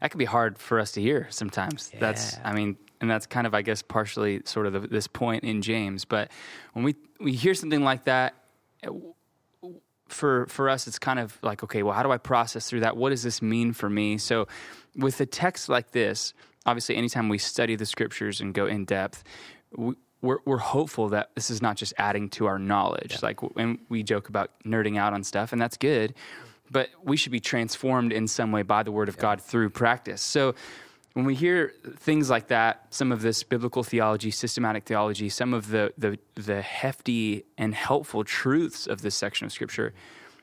That 0.00 0.10
can 0.10 0.18
be 0.18 0.24
hard 0.24 0.58
for 0.58 0.80
us 0.80 0.90
to 0.92 1.00
hear 1.00 1.28
sometimes. 1.30 1.90
Yeah. 1.92 2.00
That's, 2.00 2.38
I 2.42 2.52
mean, 2.54 2.76
and 3.00 3.08
that's 3.08 3.26
kind 3.26 3.46
of, 3.46 3.54
I 3.54 3.62
guess, 3.62 3.82
partially 3.82 4.42
sort 4.44 4.66
of 4.66 4.72
the, 4.72 4.80
this 4.80 5.06
point 5.06 5.44
in 5.44 5.62
James. 5.62 6.04
But 6.04 6.32
when 6.72 6.84
we, 6.84 6.96
we 7.20 7.32
hear 7.34 7.54
something 7.54 7.84
like 7.84 8.04
that, 8.04 8.34
for 10.08 10.46
for 10.46 10.68
us 10.68 10.86
it's 10.86 10.98
kind 10.98 11.18
of 11.18 11.38
like 11.42 11.62
okay 11.62 11.82
well 11.82 11.94
how 11.94 12.02
do 12.02 12.10
i 12.10 12.18
process 12.18 12.68
through 12.68 12.80
that 12.80 12.96
what 12.96 13.10
does 13.10 13.22
this 13.22 13.40
mean 13.42 13.72
for 13.72 13.88
me 13.88 14.18
so 14.18 14.46
with 14.96 15.20
a 15.20 15.26
text 15.26 15.68
like 15.68 15.92
this 15.92 16.32
obviously 16.66 16.96
anytime 16.96 17.28
we 17.28 17.38
study 17.38 17.76
the 17.76 17.86
scriptures 17.86 18.40
and 18.40 18.54
go 18.54 18.66
in 18.66 18.84
depth 18.84 19.24
we, 19.76 19.94
we're, 20.20 20.38
we're 20.44 20.58
hopeful 20.58 21.10
that 21.10 21.30
this 21.36 21.48
is 21.48 21.62
not 21.62 21.76
just 21.76 21.94
adding 21.96 22.28
to 22.28 22.46
our 22.46 22.58
knowledge 22.58 23.12
yeah. 23.12 23.18
like 23.22 23.38
and 23.56 23.78
we 23.88 24.02
joke 24.02 24.28
about 24.28 24.50
nerding 24.64 24.98
out 24.98 25.12
on 25.12 25.22
stuff 25.22 25.52
and 25.52 25.60
that's 25.60 25.76
good 25.76 26.14
but 26.70 26.90
we 27.02 27.16
should 27.16 27.32
be 27.32 27.40
transformed 27.40 28.12
in 28.12 28.26
some 28.26 28.52
way 28.52 28.62
by 28.62 28.82
the 28.82 28.92
word 28.92 29.08
of 29.08 29.16
yeah. 29.16 29.22
god 29.22 29.40
through 29.40 29.70
practice 29.70 30.20
so 30.20 30.54
when 31.18 31.26
we 31.26 31.34
hear 31.34 31.74
things 31.96 32.30
like 32.30 32.46
that, 32.46 32.86
some 32.90 33.10
of 33.10 33.22
this 33.22 33.42
biblical 33.42 33.82
theology, 33.82 34.30
systematic 34.30 34.84
theology, 34.84 35.28
some 35.28 35.52
of 35.52 35.70
the, 35.70 35.92
the, 35.98 36.16
the 36.36 36.62
hefty 36.62 37.44
and 37.58 37.74
helpful 37.74 38.22
truths 38.22 38.86
of 38.86 39.02
this 39.02 39.16
section 39.16 39.44
of 39.44 39.50
scripture, 39.50 39.94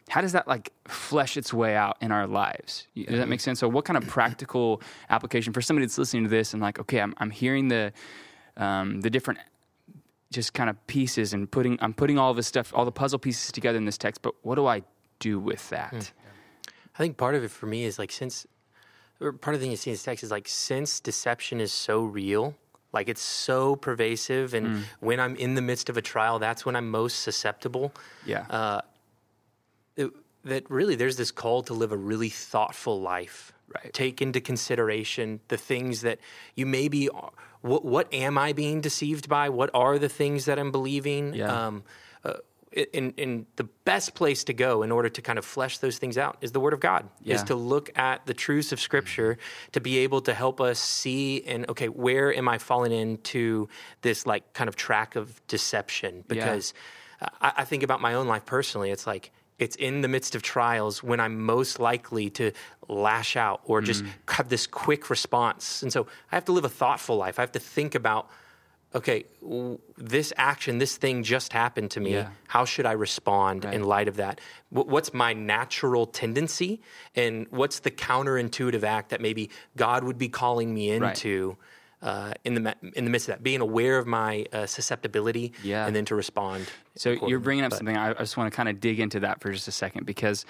how 0.10 0.20
does 0.20 0.34
that 0.34 0.50
like 0.50 0.74
flesh 0.86 1.38
its 1.38 1.54
way 1.54 1.78
out 1.78 1.96
in 2.02 2.12
our 2.12 2.28
lives? 2.28 2.88
Does 2.94 3.20
that 3.20 3.30
make 3.30 3.40
sense? 3.40 3.60
So, 3.60 3.70
what 3.70 3.86
kind 3.86 3.96
of 3.96 4.06
practical 4.10 4.82
application 5.10 5.54
for 5.54 5.62
somebody 5.62 5.86
that's 5.86 5.98
listening 5.98 6.24
to 6.24 6.30
this 6.30 6.52
and 6.52 6.62
like, 6.62 6.78
okay, 6.78 7.00
I'm, 7.00 7.14
I'm 7.20 7.32
hearing 7.32 7.70
the 7.70 7.94
um, 8.58 9.00
the 9.00 9.10
different 9.10 9.40
just 10.34 10.54
kind 10.54 10.70
of 10.70 10.88
pieces 10.88 11.32
and 11.32 11.50
putting 11.50 11.80
I'm 11.82 11.94
putting 11.94 12.20
all 12.20 12.34
this 12.34 12.48
stuff, 12.48 12.74
all 12.76 12.84
the 12.84 12.92
puzzle 12.92 13.18
pieces 13.18 13.54
together 13.54 13.78
in 13.78 13.86
this 13.86 13.98
text, 13.98 14.22
but 14.22 14.36
what 14.42 14.56
do 14.56 14.66
I 14.66 14.84
do 15.20 15.40
with 15.40 15.70
that? 15.70 15.94
Hmm. 15.94 16.00
I 16.96 16.98
think 16.98 17.16
part 17.16 17.34
of 17.34 17.46
it 17.46 17.52
for 17.52 17.66
me 17.66 17.86
is 17.86 17.98
like 17.98 18.12
since 18.12 18.46
part 19.20 19.48
of 19.48 19.54
the 19.54 19.60
thing 19.60 19.72
you 19.72 19.78
see 19.78 19.92
in 19.92 19.94
this 19.94 20.04
text 20.04 20.24
is 20.24 20.32
like 20.32 20.48
since 20.48 21.00
deception 21.00 21.62
is 21.62 21.72
so 21.72 22.04
real, 22.04 22.56
like 22.94 23.10
it's 23.10 23.22
so 23.22 23.76
pervasive, 23.76 24.54
and 24.54 24.68
mm. 24.68 24.84
when 25.00 25.20
I'm 25.20 25.36
in 25.36 25.56
the 25.56 25.62
midst 25.62 25.90
of 25.90 25.98
a 25.98 26.02
trial, 26.02 26.40
that's 26.40 26.66
when 26.66 26.76
I'm 26.76 26.90
most 26.90 27.22
susceptible. 27.22 27.94
Yeah. 28.26 28.46
Uh, 28.50 28.82
it, 29.96 30.12
that 30.44 30.70
really, 30.70 30.96
there's 30.96 31.18
this 31.18 31.32
call 31.32 31.64
to 31.64 31.74
live 31.74 31.92
a 31.92 31.98
really 31.98 32.30
thoughtful 32.30 33.02
life. 33.02 33.52
Right. 33.74 33.92
Take 33.94 34.22
into 34.22 34.40
consideration 34.42 35.40
the 35.48 35.58
things 35.58 36.02
that 36.02 36.20
you 36.56 36.66
maybe. 36.66 37.10
What, 37.62 37.84
what 37.84 38.14
am 38.14 38.38
I 38.38 38.54
being 38.54 38.80
deceived 38.80 39.28
by? 39.28 39.50
What 39.50 39.72
are 39.74 39.98
the 39.98 40.08
things 40.08 40.46
that 40.46 40.60
I'm 40.60 40.72
believing? 40.72 41.34
Yeah. 41.34 41.68
Um, 41.68 41.84
in, 42.76 43.14
in 43.18 43.46
the 43.56 43.64
best 43.86 44.16
place 44.16 44.44
to 44.44 44.54
go 44.54 44.84
in 44.84 44.92
order 44.92 45.10
to 45.10 45.22
kind 45.22 45.40
of 45.40 45.46
flesh 45.46 45.78
those 45.78 45.98
things 45.98 46.18
out 46.18 46.38
is 46.42 46.52
the 46.52 46.60
Word 46.60 46.74
of 46.74 46.80
God. 46.80 47.08
Yeah. 47.24 47.36
Is 47.36 47.44
to 47.44 47.56
look 47.56 47.98
at 47.98 48.26
the 48.26 48.34
truths 48.34 48.72
of 48.72 48.80
Scripture 48.80 49.38
to 49.72 49.80
be 49.80 50.00
able 50.00 50.22
to 50.22 50.34
help 50.34 50.60
us 50.60 50.80
see 50.80 51.42
and 51.44 51.68
okay, 51.70 51.88
where 51.88 52.36
am 52.36 52.48
I 52.50 52.58
falling 52.58 52.92
into 52.92 53.70
this 54.02 54.26
like 54.26 54.54
kind 54.54 54.68
of 54.68 54.76
track 54.76 55.16
of 55.16 55.46
deception? 55.48 56.24
Because 56.28 56.74
yeah. 57.22 57.30
I, 57.42 57.54
I 57.58 57.66
think 57.66 57.84
about 57.84 58.02
my 58.02 58.14
own 58.14 58.28
life 58.28 58.46
personally. 58.46 58.92
It's 58.92 59.08
like 59.08 59.32
it's 59.58 59.78
in 59.78 60.02
the 60.02 60.10
midst 60.10 60.36
of 60.36 60.42
trials 60.42 61.02
when 61.02 61.22
I'm 61.22 61.42
most 61.42 61.80
likely 61.80 62.30
to 62.32 62.52
lash 62.90 63.38
out 63.38 63.62
or 63.64 63.82
just 63.82 64.04
mm. 64.04 64.10
have 64.28 64.50
this 64.50 64.68
quick 64.68 65.10
response. 65.10 65.82
And 65.82 65.94
so 65.94 66.08
I 66.32 66.36
have 66.36 66.46
to 66.46 66.52
live 66.52 66.66
a 66.66 66.70
thoughtful 66.70 67.16
life. 67.16 67.40
I 67.40 67.42
have 67.42 67.54
to 67.54 67.60
think 67.60 67.96
about 67.96 68.30
okay, 68.96 69.26
this 69.98 70.32
action, 70.38 70.78
this 70.78 70.96
thing 70.98 71.22
just 71.22 71.52
happened 71.52 71.92
to 71.92 72.00
me. 72.00 72.14
Yeah. 72.14 72.30
How 72.48 72.64
should 72.66 72.86
I 72.86 72.94
respond 72.94 73.66
right. 73.66 73.74
in 73.74 73.84
light 73.84 74.08
of 74.08 74.16
that? 74.16 74.40
What's 74.70 75.14
my 75.14 75.34
natural 75.34 76.08
tendency? 76.08 76.82
And 77.14 77.46
what's 77.50 77.80
the 77.80 77.92
counterintuitive 77.92 78.84
act 78.84 79.10
that 79.10 79.22
maybe 79.22 79.50
God 79.76 80.04
would 80.06 80.18
be 80.18 80.30
calling 80.30 80.74
me 80.74 80.90
into? 80.90 81.50
Right. 81.50 81.58
Uh, 82.02 82.34
in 82.44 82.54
the 82.54 82.76
in 82.94 83.06
the 83.06 83.10
midst 83.10 83.28
of 83.30 83.34
that, 83.34 83.42
being 83.42 83.62
aware 83.62 83.98
of 83.98 84.06
my 84.06 84.46
uh, 84.54 84.68
susceptibility, 84.68 85.54
yeah. 85.64 85.88
and 85.88 85.96
then 85.96 86.06
to 86.06 86.14
respond. 86.14 86.68
So 86.96 87.12
you're 87.26 87.40
bringing 87.40 87.64
up 87.64 87.72
but, 87.72 87.78
something. 87.78 87.98
I, 87.98 88.12
I 88.12 88.14
just 88.14 88.38
want 88.38 88.52
to 88.52 88.56
kind 88.56 88.70
of 88.70 88.80
dig 88.80 89.00
into 89.00 89.22
that 89.22 89.42
for 89.42 89.52
just 89.52 89.68
a 89.68 89.72
second 89.72 90.06
because 90.06 90.46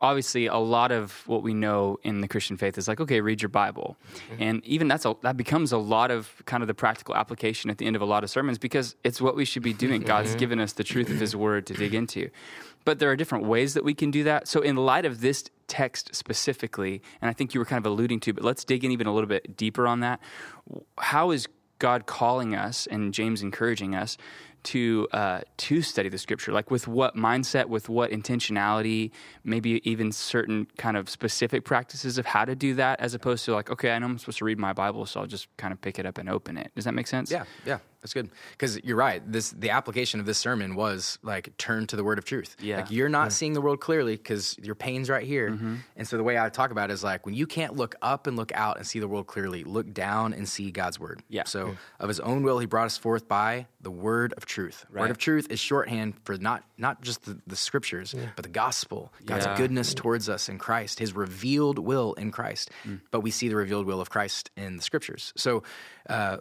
obviously 0.00 0.46
a 0.46 0.56
lot 0.56 0.92
of 0.92 1.22
what 1.26 1.42
we 1.42 1.52
know 1.52 1.98
in 2.02 2.20
the 2.20 2.28
Christian 2.28 2.56
faith 2.56 2.78
is 2.78 2.88
like, 2.88 3.00
okay, 3.00 3.20
read 3.20 3.42
your 3.42 3.48
Bible, 3.48 3.96
mm-hmm. 4.14 4.42
and 4.42 4.64
even 4.64 4.88
that's 4.88 5.04
a, 5.04 5.14
that 5.22 5.36
becomes 5.36 5.72
a 5.72 5.78
lot 5.78 6.10
of 6.10 6.42
kind 6.46 6.62
of 6.62 6.66
the 6.66 6.74
practical 6.74 7.14
application 7.14 7.70
at 7.70 7.78
the 7.78 7.86
end 7.86 7.96
of 7.96 8.02
a 8.02 8.06
lot 8.06 8.24
of 8.24 8.30
sermons 8.30 8.58
because 8.58 8.96
it's 9.04 9.20
what 9.20 9.36
we 9.36 9.44
should 9.44 9.62
be 9.62 9.72
doing. 9.72 10.02
God's 10.02 10.30
mm-hmm. 10.30 10.38
given 10.38 10.60
us 10.60 10.72
the 10.72 10.84
truth 10.84 11.10
of 11.10 11.18
His 11.18 11.36
Word 11.36 11.66
to 11.66 11.74
dig 11.74 11.94
into, 11.94 12.30
but 12.84 12.98
there 12.98 13.10
are 13.10 13.16
different 13.16 13.44
ways 13.44 13.74
that 13.74 13.84
we 13.84 13.94
can 13.94 14.10
do 14.10 14.24
that. 14.24 14.48
So 14.48 14.60
in 14.60 14.76
light 14.76 15.04
of 15.04 15.20
this 15.20 15.44
text 15.66 16.14
specifically, 16.14 17.02
and 17.20 17.28
I 17.28 17.32
think 17.32 17.54
you 17.54 17.60
were 17.60 17.66
kind 17.66 17.84
of 17.84 17.90
alluding 17.90 18.20
to, 18.20 18.32
but 18.32 18.44
let's 18.44 18.64
dig 18.64 18.84
in 18.84 18.90
even 18.90 19.06
a 19.06 19.14
little 19.14 19.28
bit 19.28 19.56
deeper 19.56 19.86
on 19.86 20.00
that. 20.00 20.20
How 20.98 21.30
is 21.30 21.46
God 21.80 22.06
calling 22.06 22.54
us 22.54 22.86
and 22.86 23.12
James 23.12 23.42
encouraging 23.42 23.94
us 23.94 24.16
to 24.64 25.08
uh, 25.12 25.40
to 25.56 25.82
study 25.82 26.08
the 26.08 26.18
scripture 26.18 26.52
like 26.52 26.70
with 26.70 26.86
what 26.88 27.16
mindset 27.16 27.66
with 27.66 27.88
what 27.88 28.10
intentionality 28.10 29.10
maybe 29.44 29.80
even 29.88 30.12
certain 30.12 30.66
kind 30.76 30.96
of 30.96 31.08
specific 31.08 31.64
practices 31.64 32.18
of 32.18 32.26
how 32.26 32.44
to 32.44 32.54
do 32.54 32.74
that 32.74 33.00
as 33.00 33.14
opposed 33.14 33.44
to 33.44 33.52
like 33.52 33.70
okay 33.70 33.90
i 33.92 33.98
know 33.98 34.06
i'm 34.06 34.18
supposed 34.18 34.38
to 34.38 34.44
read 34.44 34.58
my 34.58 34.72
bible 34.72 35.06
so 35.06 35.20
i'll 35.20 35.26
just 35.26 35.48
kind 35.56 35.72
of 35.72 35.80
pick 35.80 35.98
it 35.98 36.06
up 36.06 36.18
and 36.18 36.28
open 36.28 36.56
it. 36.56 36.70
Does 36.74 36.84
that 36.84 36.94
make 36.94 37.06
sense? 37.06 37.30
Yeah 37.30 37.44
yeah 37.64 37.78
that's 38.00 38.14
good 38.14 38.30
because 38.52 38.82
you're 38.82 38.96
right. 38.96 39.22
This 39.30 39.50
the 39.50 39.70
application 39.70 40.20
of 40.20 40.26
this 40.26 40.38
sermon 40.38 40.74
was 40.74 41.18
like 41.22 41.56
turn 41.58 41.86
to 41.88 41.96
the 41.96 42.04
word 42.04 42.18
of 42.18 42.24
truth. 42.24 42.56
Yeah, 42.58 42.76
like 42.78 42.90
you're 42.90 43.08
not 43.08 43.24
yeah. 43.24 43.28
seeing 43.28 43.52
the 43.52 43.60
world 43.60 43.80
clearly 43.80 44.16
because 44.16 44.56
your 44.58 44.74
pain's 44.74 45.10
right 45.10 45.26
here. 45.26 45.50
Mm-hmm. 45.50 45.76
And 45.96 46.08
so 46.08 46.16
the 46.16 46.22
way 46.22 46.38
I 46.38 46.48
talk 46.48 46.70
about 46.70 46.90
it 46.90 46.94
is 46.94 47.04
like 47.04 47.26
when 47.26 47.34
you 47.34 47.46
can't 47.46 47.76
look 47.76 47.94
up 48.00 48.26
and 48.26 48.36
look 48.36 48.52
out 48.54 48.78
and 48.78 48.86
see 48.86 49.00
the 49.00 49.08
world 49.08 49.26
clearly, 49.26 49.64
look 49.64 49.92
down 49.92 50.32
and 50.32 50.48
see 50.48 50.70
God's 50.70 50.98
word. 50.98 51.22
Yeah. 51.28 51.44
So 51.44 51.66
mm-hmm. 51.66 51.74
of 52.02 52.08
His 52.08 52.20
own 52.20 52.42
will, 52.42 52.58
He 52.58 52.66
brought 52.66 52.86
us 52.86 52.96
forth 52.96 53.28
by 53.28 53.66
the 53.82 53.90
word 53.90 54.32
of 54.36 54.46
truth. 54.46 54.86
Right. 54.90 55.02
Word 55.02 55.10
of 55.10 55.18
truth 55.18 55.48
is 55.50 55.60
shorthand 55.60 56.14
for 56.24 56.36
not 56.36 56.64
not 56.78 57.02
just 57.02 57.26
the, 57.26 57.38
the 57.46 57.56
scriptures, 57.56 58.14
yeah. 58.16 58.30
but 58.34 58.42
the 58.42 58.50
gospel, 58.50 59.12
God's 59.26 59.44
yeah. 59.44 59.56
goodness 59.56 59.92
towards 59.92 60.30
us 60.30 60.48
in 60.48 60.58
Christ, 60.58 60.98
His 60.98 61.14
revealed 61.14 61.78
will 61.78 62.14
in 62.14 62.30
Christ. 62.30 62.70
Mm. 62.84 63.00
But 63.10 63.20
we 63.20 63.30
see 63.30 63.48
the 63.48 63.56
revealed 63.56 63.86
will 63.86 64.00
of 64.00 64.08
Christ 64.08 64.50
in 64.56 64.76
the 64.76 64.82
scriptures. 64.82 65.34
So 65.36 65.62
uh, 66.08 66.38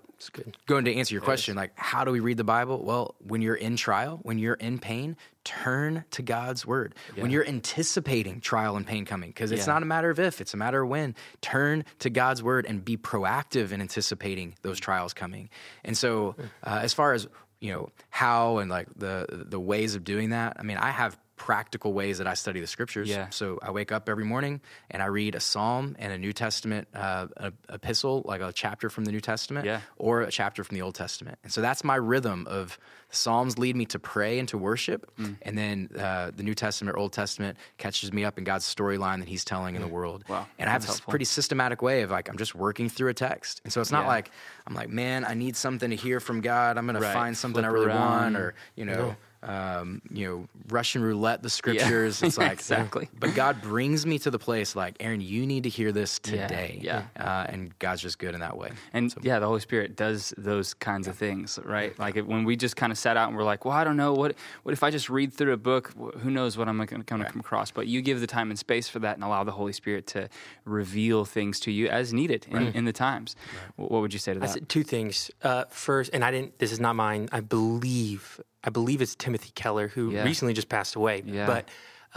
going 0.66 0.86
to 0.86 0.96
answer 0.96 1.14
your 1.14 1.22
question, 1.22 1.49
like 1.58 1.72
how 1.76 2.04
do 2.04 2.12
we 2.12 2.20
read 2.20 2.38
the 2.38 2.44
Bible? 2.44 2.84
Well, 2.84 3.16
when 3.20 3.42
you're 3.42 3.56
in 3.56 3.76
trial, 3.76 4.20
when 4.24 4.40
you're 4.40 4.56
in 4.56 4.80
pain, 4.80 5.18
turn 5.44 6.04
to 6.12 6.22
God's 6.22 6.66
word. 6.66 6.96
Yeah. 7.16 7.24
When 7.24 7.32
you're 7.32 7.48
anticipating 7.48 8.42
trial 8.42 8.76
and 8.78 8.86
pain 8.86 9.06
coming, 9.06 9.30
because 9.30 9.52
it's 9.52 9.68
yeah. 9.68 9.74
not 9.74 9.84
a 9.84 9.86
matter 9.86 10.10
of 10.10 10.20
if, 10.20 10.42
it's 10.42 10.54
a 10.54 10.58
matter 10.58 10.84
of 10.84 10.90
when. 10.90 11.16
Turn 11.42 11.86
to 12.00 12.10
God's 12.10 12.44
word 12.44 12.66
and 12.66 12.84
be 12.84 12.98
proactive 12.98 13.72
in 13.72 13.82
anticipating 13.82 14.56
those 14.62 14.80
trials 14.80 15.14
coming. 15.14 15.50
And 15.84 15.98
so, 15.98 16.36
uh, 16.64 16.80
as 16.82 16.94
far 16.94 17.14
as 17.14 17.28
you 17.60 17.74
know 17.74 17.90
how 18.10 18.60
and 18.60 18.70
like 18.70 18.88
the 18.96 19.26
the 19.30 19.60
ways 19.60 19.96
of 19.96 20.04
doing 20.04 20.30
that, 20.30 20.58
I 20.60 20.64
mean, 20.64 20.78
I 20.78 20.92
have 20.92 21.18
practical 21.40 21.94
ways 21.94 22.18
that 22.20 22.28
I 22.28 22.36
study 22.36 22.60
the 22.60 22.68
scriptures. 22.68 23.10
Yeah. 23.10 23.30
So 23.32 23.58
I 23.64 23.72
wake 23.72 23.92
up 23.92 24.10
every 24.10 24.26
morning 24.26 24.60
and 24.92 25.02
I 25.02 25.06
read 25.08 25.34
a 25.34 25.40
psalm 25.40 25.96
and 25.98 26.12
a 26.14 26.18
New 26.18 26.34
Testament 26.34 26.88
uh, 26.94 27.28
a, 27.38 27.54
epistle, 27.70 28.22
like 28.26 28.42
a 28.42 28.52
chapter 28.54 28.90
from 28.90 29.06
the 29.06 29.12
New 29.12 29.22
Testament, 29.22 29.66
Yeah. 29.66 29.80
or 29.98 30.22
a 30.22 30.30
chapter 30.30 30.64
from 30.64 30.76
the 30.76 30.82
Old 30.84 30.96
Testament. 30.96 31.40
And 31.44 31.52
so 31.52 31.62
that's 31.62 31.84
my 31.84 31.96
rhythm 31.96 32.46
of 32.48 32.78
the 33.10 33.16
Psalms 33.16 33.58
lead 33.58 33.76
me 33.76 33.86
to 33.88 33.98
pray 33.98 34.38
and 34.38 34.48
to 34.50 34.58
worship, 34.58 35.10
Mm. 35.18 35.38
and 35.42 35.58
then 35.58 35.90
uh, 35.98 36.30
the 36.36 36.44
New 36.44 36.54
Testament 36.54 36.96
or 36.96 37.00
Old 37.00 37.12
Testament 37.14 37.58
catches 37.80 38.14
me 38.14 38.24
up 38.24 38.38
in 38.38 38.44
God's 38.44 38.66
storyline 38.72 39.18
that 39.20 39.28
He's 39.28 39.44
telling 39.44 39.74
in 39.76 39.82
the 39.82 39.88
world. 39.88 40.24
Wow. 40.30 40.46
And 40.60 40.70
I 40.70 40.74
have 40.74 40.86
this 40.86 41.00
pretty 41.00 41.26
systematic 41.26 41.82
way 41.82 42.04
of 42.04 42.12
like 42.12 42.30
I'm 42.30 42.38
just 42.38 42.54
working 42.54 42.88
through 42.88 43.10
a 43.10 43.16
text, 43.16 43.62
and 43.64 43.74
so 43.74 43.82
it's 43.82 43.92
not 43.92 44.04
Yeah. 44.04 44.10
like 44.10 44.32
I'm 44.68 44.76
like, 44.76 44.90
man, 44.90 45.26
I 45.26 45.34
need 45.34 45.56
something 45.56 45.90
to 45.90 45.96
hear 45.96 46.20
from 46.20 46.42
God. 46.42 46.78
I'm 46.78 46.86
going 46.86 47.02
Right. 47.02 47.08
to 47.08 47.14
find 47.14 47.36
something 47.36 47.64
I 47.66 47.70
really 47.70 47.88
around. 47.88 48.00
want, 48.34 48.36
or 48.36 48.54
you 48.76 48.86
know. 48.86 49.16
Um, 49.42 50.02
you 50.12 50.28
know, 50.28 50.48
Russian 50.70 51.02
roulette, 51.02 51.42
the 51.44 51.50
scriptures. 51.50 52.22
It's 52.22 52.38
like 52.38 52.52
Exactly. 52.52 53.08
But 53.18 53.36
God 53.36 53.62
brings 53.62 54.06
me 54.06 54.20
to 54.20 54.32
the 54.32 54.40
place 54.40 54.76
like, 54.76 54.98
Arron, 55.00 55.22
you 55.22 55.46
need 55.46 55.64
to 55.64 55.70
hear 55.70 55.92
this 55.94 56.20
today. 56.20 56.80
yeah. 56.82 57.04
Uh, 57.18 57.46
and 57.48 57.78
God's 57.80 58.02
just 58.02 58.20
good 58.20 58.34
in 58.34 58.42
that 58.42 58.58
way. 58.58 58.72
And 58.94 59.14
yeah, 59.22 59.40
the 59.40 59.48
Holy 59.48 59.62
Spirit 59.62 59.96
does 59.96 60.34
those 60.38 60.74
kinds 60.74 61.08
of 61.08 61.16
things, 61.16 61.58
right? 61.64 61.98
Like 61.98 62.18
if, 62.18 62.26
when 62.26 62.44
we 62.44 62.56
just 62.58 62.76
kind 62.76 62.92
of 62.92 62.98
sat 62.98 63.16
out 63.16 63.30
and 63.30 63.38
we're 63.38 63.44
like, 63.44 63.64
well, 63.64 63.74
I 63.74 63.84
don't 63.84 63.98
know 63.98 64.14
what 64.14 64.36
what 64.64 64.74
if 64.74 64.84
I 64.84 64.90
just 64.92 65.10
read 65.10 65.34
through 65.34 65.54
a 65.54 65.58
book? 65.58 65.94
Who 66.20 66.30
knows 66.32 66.58
what 66.58 66.68
I'm 66.68 66.78
going 66.78 67.02
to 67.02 67.04
come 67.06 67.22
across? 67.40 67.72
But 67.72 67.88
you 67.88 68.02
give 68.02 68.20
the 68.20 68.28
time 68.28 68.50
and 68.50 68.60
space 68.60 68.90
for 68.90 69.00
that, 69.00 69.16
and 69.16 69.24
allow 69.24 69.44
the 69.46 69.52
Holy 69.54 69.74
Spirit 69.74 70.06
to 70.08 70.28
reveal 70.66 71.24
things 71.26 71.60
to 71.62 71.72
you 71.72 71.88
as 71.88 72.14
needed 72.14 72.46
in, 72.52 72.68
in 72.74 72.86
the 72.86 72.94
times. 72.94 73.36
Wh- 73.78 73.80
What 73.90 74.02
would 74.02 74.14
you 74.14 74.20
say 74.20 74.34
to 74.34 74.40
I 74.40 74.42
that? 74.42 74.50
said 74.50 74.70
two 74.70 74.84
things. 74.84 75.32
Uh, 75.42 75.64
first, 75.70 76.10
and 76.14 76.24
I 76.26 76.32
didn't. 76.32 76.60
This 76.60 76.72
is 76.72 76.80
not 76.80 76.96
mine. 76.96 77.30
I 77.32 77.40
believe. 77.40 78.42
I 78.64 78.70
believe 78.70 79.02
it's 79.02 79.16
Timothy 79.16 79.52
Keller 79.56 79.88
who 79.88 80.12
Yeah. 80.12 80.24
recently 80.24 80.54
just 80.54 80.70
passed 80.70 80.96
away. 80.96 81.24
Yeah. 81.26 81.46
But 81.46 81.70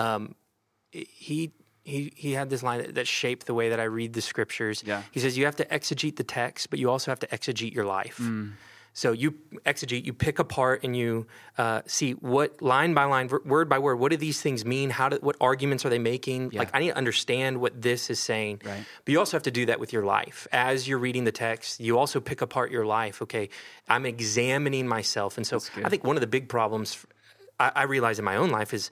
um, 0.03 0.35
he 0.91 1.53
he 1.85 2.13
he 2.17 2.33
had 2.33 2.51
this 2.51 2.63
line 2.63 2.79
that, 2.83 2.95
that 2.95 3.07
shaped 3.09 3.47
the 3.47 3.55
way 3.55 3.69
that 3.71 3.81
I 3.81 3.85
read 3.85 4.13
the 4.13 4.21
scriptures. 4.23 4.83
Yeah. 4.87 5.03
He 5.11 5.21
says 5.21 5.37
you 5.39 5.45
have 5.45 5.57
to 5.57 5.65
exegete 5.67 6.17
the 6.17 6.25
text, 6.25 6.71
but 6.71 6.79
you 6.79 6.91
also 6.91 7.11
have 7.11 7.19
to 7.21 7.27
exegete 7.29 7.75
your 7.75 7.85
life. 7.85 8.19
Mm. 8.21 8.53
So 8.95 9.13
you 9.13 9.33
exegete, 9.65 10.05
you 10.05 10.13
pick 10.13 10.39
apart, 10.39 10.85
and 10.85 10.95
you 10.95 11.27
uh, 11.57 11.81
see 11.87 12.13
what 12.13 12.61
line 12.61 12.93
by 12.93 13.05
line, 13.05 13.31
word 13.45 13.69
by 13.69 13.79
word, 13.79 13.99
what 13.99 14.11
do 14.11 14.19
these 14.19 14.41
things 14.43 14.65
mean? 14.65 14.91
How 14.91 15.09
do 15.09 15.19
what 15.21 15.37
arguments 15.41 15.87
are 15.87 15.89
they 15.89 15.99
making? 15.99 16.51
Like 16.53 16.71
I 16.75 16.79
need 16.81 16.89
to 16.89 16.97
understand 16.97 17.61
what 17.61 17.81
this 17.81 18.11
is 18.11 18.21
saying. 18.21 18.61
Right. 18.65 18.85
But 19.05 19.13
you 19.13 19.19
also 19.19 19.37
have 19.37 19.45
to 19.45 19.51
do 19.51 19.67
that 19.67 19.81
with 19.81 19.93
your 19.93 20.05
life. 20.05 20.47
As 20.53 20.87
you're 20.87 20.99
reading 20.99 21.25
the 21.25 21.33
text, 21.33 21.81
you 21.81 21.99
also 21.99 22.21
pick 22.21 22.43
apart 22.43 22.71
your 22.71 22.85
life. 22.85 23.23
Okay, 23.23 23.49
I'm 23.89 24.05
examining 24.05 24.87
myself, 24.87 25.39
and 25.39 25.47
so 25.47 25.61
I 25.83 25.89
think 25.89 26.05
one 26.05 26.17
of 26.17 26.21
the 26.21 26.27
big 26.27 26.49
problems 26.49 27.07
I, 27.59 27.73
I 27.75 27.83
realize 27.85 28.19
in 28.19 28.25
my 28.25 28.37
own 28.37 28.51
life 28.51 28.75
is 28.75 28.91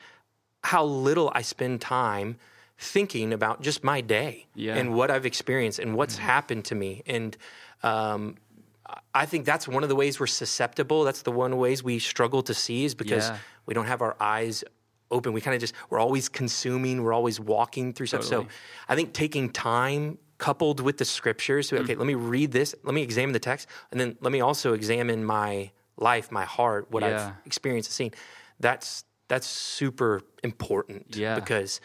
how 0.63 0.85
little 0.85 1.31
I 1.35 1.43
spend 1.43 1.81
time 1.81 2.37
thinking 2.79 3.33
about 3.35 3.61
just 3.61 3.85
my 3.85 4.01
day 4.01 4.47
Yeah. 4.55 4.77
and 4.77 4.95
what 4.95 5.11
I've 5.11 5.27
experienced 5.27 5.79
and 5.79 5.95
what's 5.95 6.17
happened 6.17 6.65
to 6.67 6.75
me. 6.75 7.03
And 7.07 7.37
um, 7.83 8.37
I 9.15 9.27
think 9.27 9.45
that's 9.45 9.67
one 9.69 9.83
of 9.83 9.89
the 9.89 9.97
ways 9.97 10.19
we're 10.21 10.27
susceptible. 10.27 11.05
That's 11.05 11.23
the 11.23 11.33
one 11.33 11.57
ways 11.57 11.83
we 11.83 11.99
struggle 11.99 12.43
to 12.43 12.55
see 12.55 12.85
is 12.85 12.95
because 12.95 13.29
Yeah. 13.29 13.39
we 13.67 13.75
don't 13.75 13.87
have 13.87 14.03
our 14.03 14.17
eyes 14.21 14.65
open. 15.11 15.33
We 15.33 15.41
kind 15.41 15.55
of 15.55 15.61
just 15.61 15.75
we're 15.91 15.99
always 15.99 16.29
consuming. 16.29 17.03
We're 17.03 17.13
always 17.13 17.41
walking 17.41 17.93
through 17.93 18.07
stuff. 18.07 18.23
Totally. 18.23 18.45
So 18.45 18.51
I 18.89 18.95
think 18.97 19.13
taking 19.13 19.51
time 19.51 20.19
coupled 20.39 20.81
with 20.81 20.97
the 20.97 21.05
scriptures. 21.05 21.69
So, 21.69 21.77
okay, 21.77 21.95
mm. 21.95 21.99
let 21.99 22.07
me 22.07 22.15
read 22.15 22.53
this. 22.53 22.75
Let 22.83 22.95
me 22.95 23.03
examine 23.03 23.33
the 23.33 23.39
text, 23.39 23.69
and 23.91 24.01
then 24.01 24.17
let 24.21 24.33
me 24.33 24.41
also 24.41 24.73
examine 24.73 25.25
my 25.25 25.71
life, 25.99 26.33
my 26.33 26.45
heart, 26.45 26.91
what 26.91 27.03
Yeah. 27.03 27.27
I've 27.27 27.47
experienced 27.47 27.91
and 27.91 27.95
seen. 27.95 28.13
That's 28.59 29.05
that's 29.29 29.47
super 29.47 30.23
important. 30.43 31.17
Yeah. 31.17 31.35
because. 31.35 31.81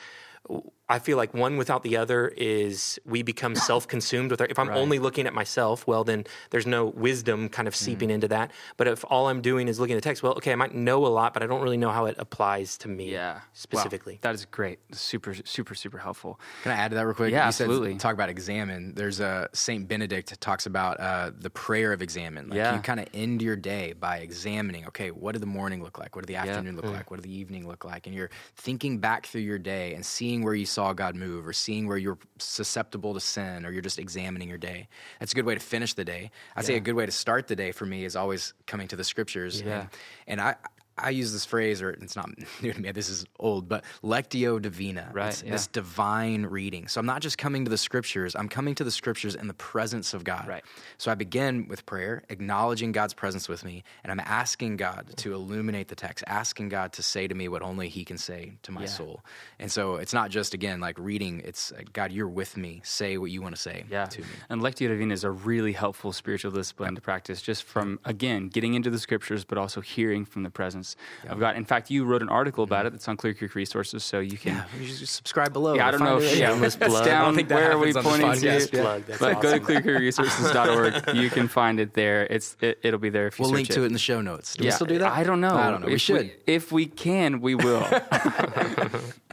I 0.88 1.00
feel 1.00 1.18
like 1.18 1.34
one 1.34 1.58
without 1.58 1.82
the 1.84 1.98
other 1.98 2.28
is 2.38 3.00
we 3.06 3.24
become 3.24 3.56
self-consumed 3.70 4.30
with 4.32 4.42
our, 4.42 4.48
if 4.48 4.60
I'm 4.60 4.70
only 4.70 5.00
looking 5.00 5.26
at 5.26 5.34
myself, 5.34 5.88
well 5.88 6.04
then 6.04 6.26
there's 6.52 6.68
no 6.68 6.86
wisdom 6.86 7.50
kind 7.50 7.68
of 7.68 7.74
Mm. 7.74 7.78
seeping 7.78 8.10
into 8.12 8.28
that. 8.28 8.52
But 8.78 8.88
if 8.88 9.04
all 9.10 9.28
I'm 9.28 9.42
doing 9.42 9.68
is 9.68 9.80
looking 9.80 9.96
at 9.96 10.04
the 10.04 10.08
text, 10.08 10.22
well, 10.24 10.34
okay, 10.34 10.52
I 10.52 10.56
might 10.56 10.74
know 10.76 11.06
a 11.06 11.10
lot, 11.10 11.34
but 11.34 11.42
I 11.44 11.48
don't 11.48 11.62
really 11.62 11.78
know 11.78 11.90
how 11.90 12.06
it 12.06 12.16
applies 12.20 12.78
to 12.80 12.88
me 12.88 13.12
yeah, 13.12 13.34
Wow. 13.36 13.42
specifically. 13.54 14.20
that 14.22 14.36
is 14.36 14.46
great. 14.46 14.80
Super, 14.92 15.34
super, 15.44 15.74
super 15.76 15.98
helpful. 15.98 16.40
Can 16.64 16.72
I 16.72 16.76
add 16.76 16.90
to 16.92 16.96
that 16.96 17.06
real 17.06 17.16
quick? 17.16 17.32
Yeah, 17.32 17.48
you 17.48 17.52
said 17.52 17.66
absolutely. 17.66 17.96
talk 17.98 18.14
about 18.14 18.30
examine. 18.30 18.94
There's 18.96 19.20
a 19.20 19.50
Saint 19.54 19.88
Benedict 19.88 20.40
talks 20.40 20.66
about 20.68 21.00
uh, 21.00 21.32
the 21.38 21.50
prayer 21.50 21.94
of 21.94 22.02
examine. 22.02 22.50
Like 22.50 22.58
Yeah. 22.58 22.76
you 22.76 22.82
kind 22.82 23.00
of 23.00 23.08
end 23.14 23.42
your 23.42 23.56
day 23.56 23.94
by 23.94 24.18
examining. 24.20 24.86
Okay, 24.88 25.10
what 25.10 25.32
did 25.34 25.42
the 25.42 25.48
morning 25.48 25.82
look 25.84 25.98
like? 25.98 26.16
What 26.16 26.26
did 26.26 26.34
the 26.34 26.38
afternoon 26.40 26.76
look 26.76 26.86
like? 26.86 27.10
What 27.10 27.18
did 27.22 27.26
the 27.30 27.36
evening 27.36 27.68
look 27.68 27.84
like? 27.86 28.06
And 28.08 28.16
you're 28.16 28.30
thinking 28.56 29.00
back 29.00 29.26
through 29.26 29.42
your 29.42 29.58
day 29.60 29.96
and 29.96 30.06
seeing 30.06 30.44
where 30.44 30.54
you 30.54 30.66
saw 30.76 30.94
God 30.94 31.16
move, 31.16 31.48
or 31.48 31.54
seeing 31.54 31.88
where 31.88 31.98
you're 31.98 32.20
susceptible 32.38 33.14
to 33.14 33.20
sin, 33.20 33.66
or 33.66 33.72
you're 33.72 33.82
just 33.82 34.00
examining 34.00 34.50
your 34.50 34.58
day. 34.58 34.88
That's 35.20 35.32
a 35.32 35.36
good 35.36 35.46
way 35.46 35.56
to 35.56 35.66
finish 35.76 35.94
the 35.94 36.06
day. 36.06 36.32
I'd 36.56 36.66
say 36.66 36.76
a 36.76 36.80
good 36.80 36.96
way 37.00 37.06
to 37.06 37.12
start 37.12 37.48
the 37.48 37.56
day 37.56 37.72
for 37.72 37.86
me 37.86 38.06
is 38.06 38.16
always 38.16 38.54
coming 38.68 38.88
to 38.90 38.96
the 38.96 39.04
scriptures. 39.04 39.62
Yeah. 39.62 39.88
And, 40.28 40.40
and 40.40 40.42
I. 40.42 40.56
I 40.98 41.10
use 41.10 41.34
this 41.34 41.44
phrase, 41.46 41.82
or 41.82 41.90
it's 41.90 42.16
not 42.16 42.30
new 42.62 42.72
to 42.72 42.80
me. 42.82 42.92
This 42.92 43.10
is 43.10 43.26
old, 43.40 43.68
but 43.68 43.84
lectio 44.04 44.62
divina. 44.62 45.12
Right, 45.14 45.30
It's 45.30 45.44
yeah. 45.44 45.52
This 45.52 45.68
divine 45.68 46.46
reading. 46.46 46.88
So 46.88 47.00
I'm 47.00 47.06
not 47.06 47.22
just 47.22 47.38
coming 47.38 47.66
to 47.66 47.70
the 47.70 47.78
scriptures, 47.78 48.36
I'm 48.36 48.48
coming 48.48 48.76
to 48.76 48.84
the 48.84 48.92
scriptures 48.92 49.36
in 49.36 49.48
the 49.48 49.54
presence 49.54 50.14
of 50.14 50.24
God. 50.24 50.48
Right. 50.48 50.64
So 50.98 51.12
I 51.12 51.16
begin 51.16 51.68
with 51.68 51.86
prayer, 51.86 52.24
acknowledging 52.30 52.94
God's 52.94 53.14
presence 53.14 53.50
with 53.50 53.66
me, 53.66 53.84
and 54.04 54.12
I'm 54.12 54.22
asking 54.22 54.78
God 54.78 55.12
to 55.18 55.34
illuminate 55.34 55.90
the 55.90 55.96
text, 55.96 56.24
asking 56.28 56.70
God 56.70 56.94
to 56.94 57.04
say 57.04 57.28
to 57.28 57.36
me 57.36 57.50
what 57.50 57.62
only 57.62 57.90
He 57.90 58.06
can 58.06 58.18
say 58.18 58.54
to 58.64 58.72
my 58.72 58.82
Yeah. 58.82 58.88
soul. 58.88 59.24
And 59.60 59.70
so 59.72 59.96
it's 59.96 60.14
not 60.14 60.30
just, 60.30 60.54
again, 60.54 60.80
like 60.80 60.98
reading, 60.98 61.42
it's 61.44 61.72
uh, 61.74 61.82
God, 61.92 62.12
you're 62.14 62.28
with 62.30 62.56
me. 62.56 62.82
Say 62.86 63.18
what 63.18 63.32
you 63.32 63.42
want 63.42 63.56
to 63.56 63.62
say 63.62 63.84
Yeah. 63.90 64.06
to 64.06 64.22
me. 64.22 64.28
And 64.50 64.62
Lectio 64.62 64.88
Divina 64.88 65.14
is 65.14 65.24
a 65.26 65.32
really 65.32 65.74
helpful 65.74 66.14
spiritual 66.14 66.52
discipline 66.52 66.96
to 66.96 67.02
practice 67.02 67.42
just 67.42 67.64
from, 67.64 68.00
again, 68.06 68.48
getting 68.48 68.76
into 68.76 68.90
the 68.90 69.00
scriptures, 69.00 69.44
but 69.44 69.58
also 69.58 69.82
hearing 69.82 70.24
from 70.24 70.44
the 70.44 70.50
presence 70.50 70.85
of 71.28 71.40
got, 71.40 71.56
In 71.56 71.66
fact, 71.66 71.90
you 71.90 72.06
wrote 72.06 72.22
an 72.22 72.30
article 72.30 72.64
about 72.64 72.80
mm-hmm. 72.80 72.88
it 72.88 72.90
that's 72.92 73.08
on 73.08 73.18
Clear 73.18 73.34
Creek 73.34 73.56
Resources, 73.56 74.04
so 74.04 74.20
you 74.20 74.38
can. 74.38 74.56
Yeah, 74.56 74.66
you 74.80 74.88
just 74.88 75.16
subscribe 75.16 75.54
below. 75.54 75.76
Yeah, 75.76 75.88
I 75.88 75.92
don't 75.92 76.02
know 76.02 76.18
if 76.18 76.32
it. 76.32 76.38
Shameless 76.38 76.78
it's 76.82 77.02
down. 77.02 77.34
I 77.34 77.36
think 77.36 77.50
where 77.50 77.72
are 77.72 77.78
we 77.78 77.94
pointing 77.94 78.34
to? 78.34 78.46
Yeah. 78.46 78.82
Plug, 78.82 79.06
that's 79.06 79.20
but 79.20 79.42
go 79.42 79.58
to 79.58 79.64
awesome. 79.64 79.84
clearcreekresources.org. 79.84 81.16
you 81.22 81.30
can 81.30 81.48
find 81.48 81.80
it 81.80 81.94
there. 81.94 82.26
It's 82.28 82.58
it, 82.62 82.80
it'll 82.84 83.00
be 83.00 83.10
there 83.10 83.28
if 83.28 83.40
you 83.40 83.46
see 83.46 83.50
it. 83.50 83.52
We'll 83.52 83.56
link 83.56 83.70
to 83.70 83.84
it 83.84 83.88
in 83.88 83.94
the 83.94 84.00
show 84.00 84.22
notes. 84.22 84.56
Do 84.56 84.62
we 84.62 84.68
Yeah, 84.68 84.76
still 84.76 84.88
do 84.88 85.00
that? 85.00 85.12
I 85.12 85.24
don't 85.24 85.42
know. 85.42 85.56
I 85.56 85.72
don't 85.72 85.82
know. 85.82 85.88
We 85.88 85.96
If 85.96 86.02
should. 86.02 86.32
if 86.46 86.72
we 86.72 86.86
can, 86.86 87.42
we 87.42 87.56
will. 87.56 87.86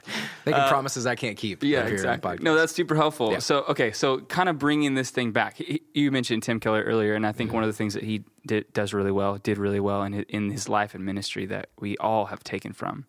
Making 0.46 0.60
promises 0.68 1.06
I 1.06 1.14
can't 1.14 1.36
keep. 1.36 1.62
Uh, 1.62 1.66
Yeah, 1.66 1.78
up 1.80 1.88
here 1.88 1.96
on 1.98 2.02
the 2.02 2.12
exactly. 2.14 2.44
No, 2.44 2.54
that's 2.56 2.74
super 2.74 2.94
helpful. 2.96 3.30
Yeah. 3.32 3.38
So, 3.38 3.64
okay, 3.68 3.92
so 3.92 4.18
kind 4.20 4.48
of 4.48 4.58
bringing 4.58 4.94
this 4.94 5.10
thing 5.10 5.30
back. 5.32 5.56
He- 5.58 5.82
You 5.94 6.10
mentioned 6.10 6.42
Tim 6.42 6.58
Keller 6.60 6.82
earlier, 6.82 7.14
and 7.14 7.26
I 7.26 7.32
think 7.32 7.52
one 7.52 7.62
of 7.62 7.68
the 7.68 7.72
things 7.74 7.94
that 7.94 8.02
he 8.02 8.24
did, 8.46 8.72
does 8.72 8.92
really 8.92 9.12
well, 9.12 9.38
did 9.38 9.58
really 9.58 9.78
well 9.80 10.02
in 10.02 10.12
his, 10.12 10.24
in 10.28 10.50
his 10.50 10.68
life 10.68 10.94
and 10.94 11.04
ministry 11.04 11.46
that 11.46 11.68
we 11.78 11.96
all 11.98 12.26
have 12.26 12.42
taken 12.42 12.72
from, 12.72 13.04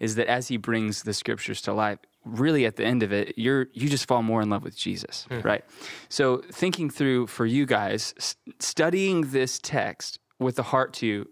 is 0.00 0.16
that 0.16 0.26
as 0.26 0.48
he 0.48 0.56
brings 0.56 1.02
the 1.04 1.12
scriptures 1.14 1.60
to 1.62 1.72
life, 1.72 1.98
really 2.24 2.64
at 2.66 2.76
the 2.76 2.84
end 2.84 3.02
of 3.02 3.12
it, 3.12 3.34
you're 3.36 3.66
you 3.74 3.88
just 3.88 4.08
fall 4.08 4.22
more 4.22 4.40
in 4.42 4.48
love 4.50 4.64
with 4.64 4.76
Jesus, 4.76 5.26
right? 5.44 5.64
So, 6.08 6.38
thinking 6.50 6.88
through 6.90 7.26
for 7.28 7.44
you 7.46 7.66
guys, 7.66 8.14
s- 8.16 8.34
studying 8.58 9.30
this 9.30 9.58
text 9.62 10.18
with 10.40 10.56
the 10.56 10.62
heart 10.64 10.94
to, 10.94 11.28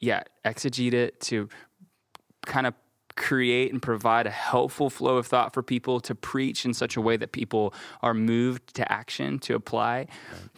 yeah, 0.00 0.22
exegete 0.44 0.92
it 0.94 1.20
to 1.22 1.48
kind 2.46 2.66
of 2.66 2.74
create 3.16 3.72
and 3.72 3.80
provide 3.80 4.26
a 4.26 4.30
helpful 4.30 4.90
flow 4.90 5.16
of 5.16 5.26
thought 5.26 5.54
for 5.54 5.62
people 5.62 6.00
to 6.00 6.14
preach 6.14 6.64
in 6.64 6.74
such 6.74 6.96
a 6.96 7.00
way 7.00 7.16
that 7.16 7.32
people 7.32 7.72
are 8.02 8.14
moved 8.14 8.74
to 8.74 8.90
action 8.92 9.38
to 9.38 9.54
apply. 9.54 10.06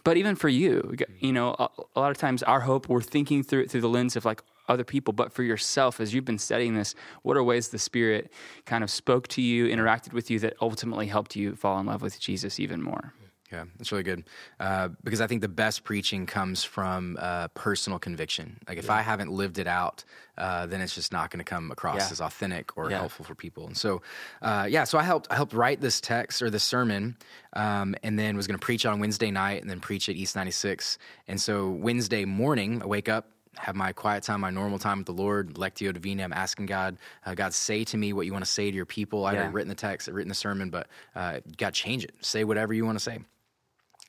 But 0.03 0.17
even 0.17 0.35
for 0.35 0.49
you 0.49 0.95
you 1.19 1.31
know 1.31 1.55
a, 1.57 1.69
a 1.95 1.99
lot 1.99 2.11
of 2.11 2.17
times 2.17 2.43
our 2.43 2.61
hope 2.61 2.89
we're 2.89 3.01
thinking 3.01 3.43
through 3.43 3.61
it 3.61 3.71
through 3.71 3.81
the 3.81 3.89
lens 3.89 4.15
of 4.15 4.25
like 4.25 4.43
other 4.67 4.83
people. 4.83 5.13
But 5.13 5.31
for 5.31 5.43
yourself 5.43 5.99
as 5.99 6.13
you've 6.13 6.25
been 6.25 6.37
studying 6.37 6.75
this 6.75 6.95
what 7.23 7.37
are 7.37 7.43
ways 7.43 7.69
the 7.69 7.79
spirit 7.79 8.31
kind 8.65 8.83
of 8.83 8.91
spoke 8.91 9.27
to 9.29 9.41
you 9.41 9.67
interacted 9.67 10.13
with 10.13 10.29
you 10.29 10.39
that 10.39 10.55
ultimately 10.61 11.07
helped 11.07 11.35
you 11.35 11.55
fall 11.55 11.79
in 11.79 11.85
love 11.85 12.01
with 12.01 12.19
jesus 12.19 12.59
even 12.59 12.81
more 12.81 13.13
Yeah, 13.51 13.65
that's 13.79 13.91
really 13.91 14.03
good. 14.03 14.25
Uh, 14.59 14.89
because 15.03 15.21
I 15.21 15.27
think 15.27 15.41
the 15.41 15.47
best 15.47 15.83
preaching 15.83 16.27
comes 16.27 16.63
from 16.63 17.17
uh, 17.19 17.47
personal 17.49 17.97
conviction. 17.97 18.59
Like 18.67 18.77
if 18.77 18.91
I 18.91 19.01
haven't 19.01 19.31
lived 19.31 19.57
it 19.57 19.65
out, 19.65 20.03
uh, 20.37 20.67
then 20.67 20.81
it's 20.81 20.93
just 20.93 21.11
not 21.11 21.31
going 21.31 21.39
to 21.39 21.43
come 21.43 21.71
across 21.71 21.97
Yeah. 21.97 22.09
as 22.11 22.21
authentic 22.21 22.77
or 22.77 22.91
Yeah. 22.91 22.97
helpful 22.97 23.25
for 23.25 23.33
people. 23.33 23.65
And 23.65 23.75
so, 23.75 24.03
uh, 24.43 24.67
yeah, 24.69 24.83
so 24.83 24.99
I 24.99 25.03
helped 25.03 25.27
I 25.31 25.35
helped 25.35 25.53
write 25.53 25.81
this 25.81 25.99
text 25.99 26.43
or 26.43 26.51
this 26.51 26.63
sermon, 26.63 27.17
um, 27.53 27.95
and 28.03 28.19
then 28.19 28.37
was 28.37 28.45
going 28.45 28.59
to 28.59 28.63
preach 28.63 28.85
on 28.85 28.99
Wednesday 28.99 29.31
night 29.31 29.61
and 29.61 29.69
then 29.69 29.79
preach 29.79 30.09
at 30.09 30.15
East 30.15 30.35
ninety 30.35 30.51
six. 30.51 30.99
And 31.27 31.41
so 31.41 31.69
Wednesday 31.69 32.25
morning, 32.25 32.83
I 32.83 32.85
wake 32.85 33.09
up. 33.09 33.31
Have 33.57 33.75
my 33.75 33.91
quiet 33.91 34.23
time, 34.23 34.39
my 34.41 34.51
normal 34.51 34.79
time 34.79 34.99
with 34.99 35.07
the 35.07 35.11
Lord, 35.11 35.55
Lectio 35.55 35.91
Divina. 35.91 36.23
I'm 36.23 36.31
asking 36.31 36.67
God, 36.67 36.97
uh, 37.25 37.33
God, 37.33 37.53
say 37.53 37.83
to 37.85 37.97
me 37.97 38.13
what 38.13 38.25
you 38.25 38.31
want 38.31 38.45
to 38.45 38.49
say 38.49 38.69
to 38.69 38.75
your 38.77 38.85
people. 38.85 39.25
I've 39.25 39.35
Yeah. 39.35 39.49
written 39.51 39.67
the 39.67 39.75
text, 39.75 40.07
I've 40.07 40.13
written 40.15 40.29
the 40.29 40.35
sermon, 40.35 40.69
but 40.69 40.87
uh, 41.15 41.39
God, 41.57 41.73
change 41.73 42.05
it. 42.05 42.13
Say 42.21 42.43
whatever 42.45 42.73
you 42.73 42.85
want 42.85 42.97
to 42.99 43.03
say. 43.03 43.19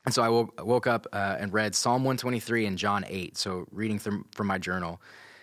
And 0.07 0.15
so 0.15 0.23
I 0.23 0.29
woke, 0.31 0.65
woke 0.65 0.87
up 0.87 1.07
uh, 1.13 1.37
and 1.39 1.53
read 1.53 1.75
Psalm 1.75 2.03
123 2.05 2.67
and 2.67 2.79
John 2.79 3.05
8. 3.07 3.37
So 3.37 3.67
reading 3.71 3.99
from, 3.99 4.25
from 4.35 4.47
my 4.47 4.57
journal. 4.59 5.01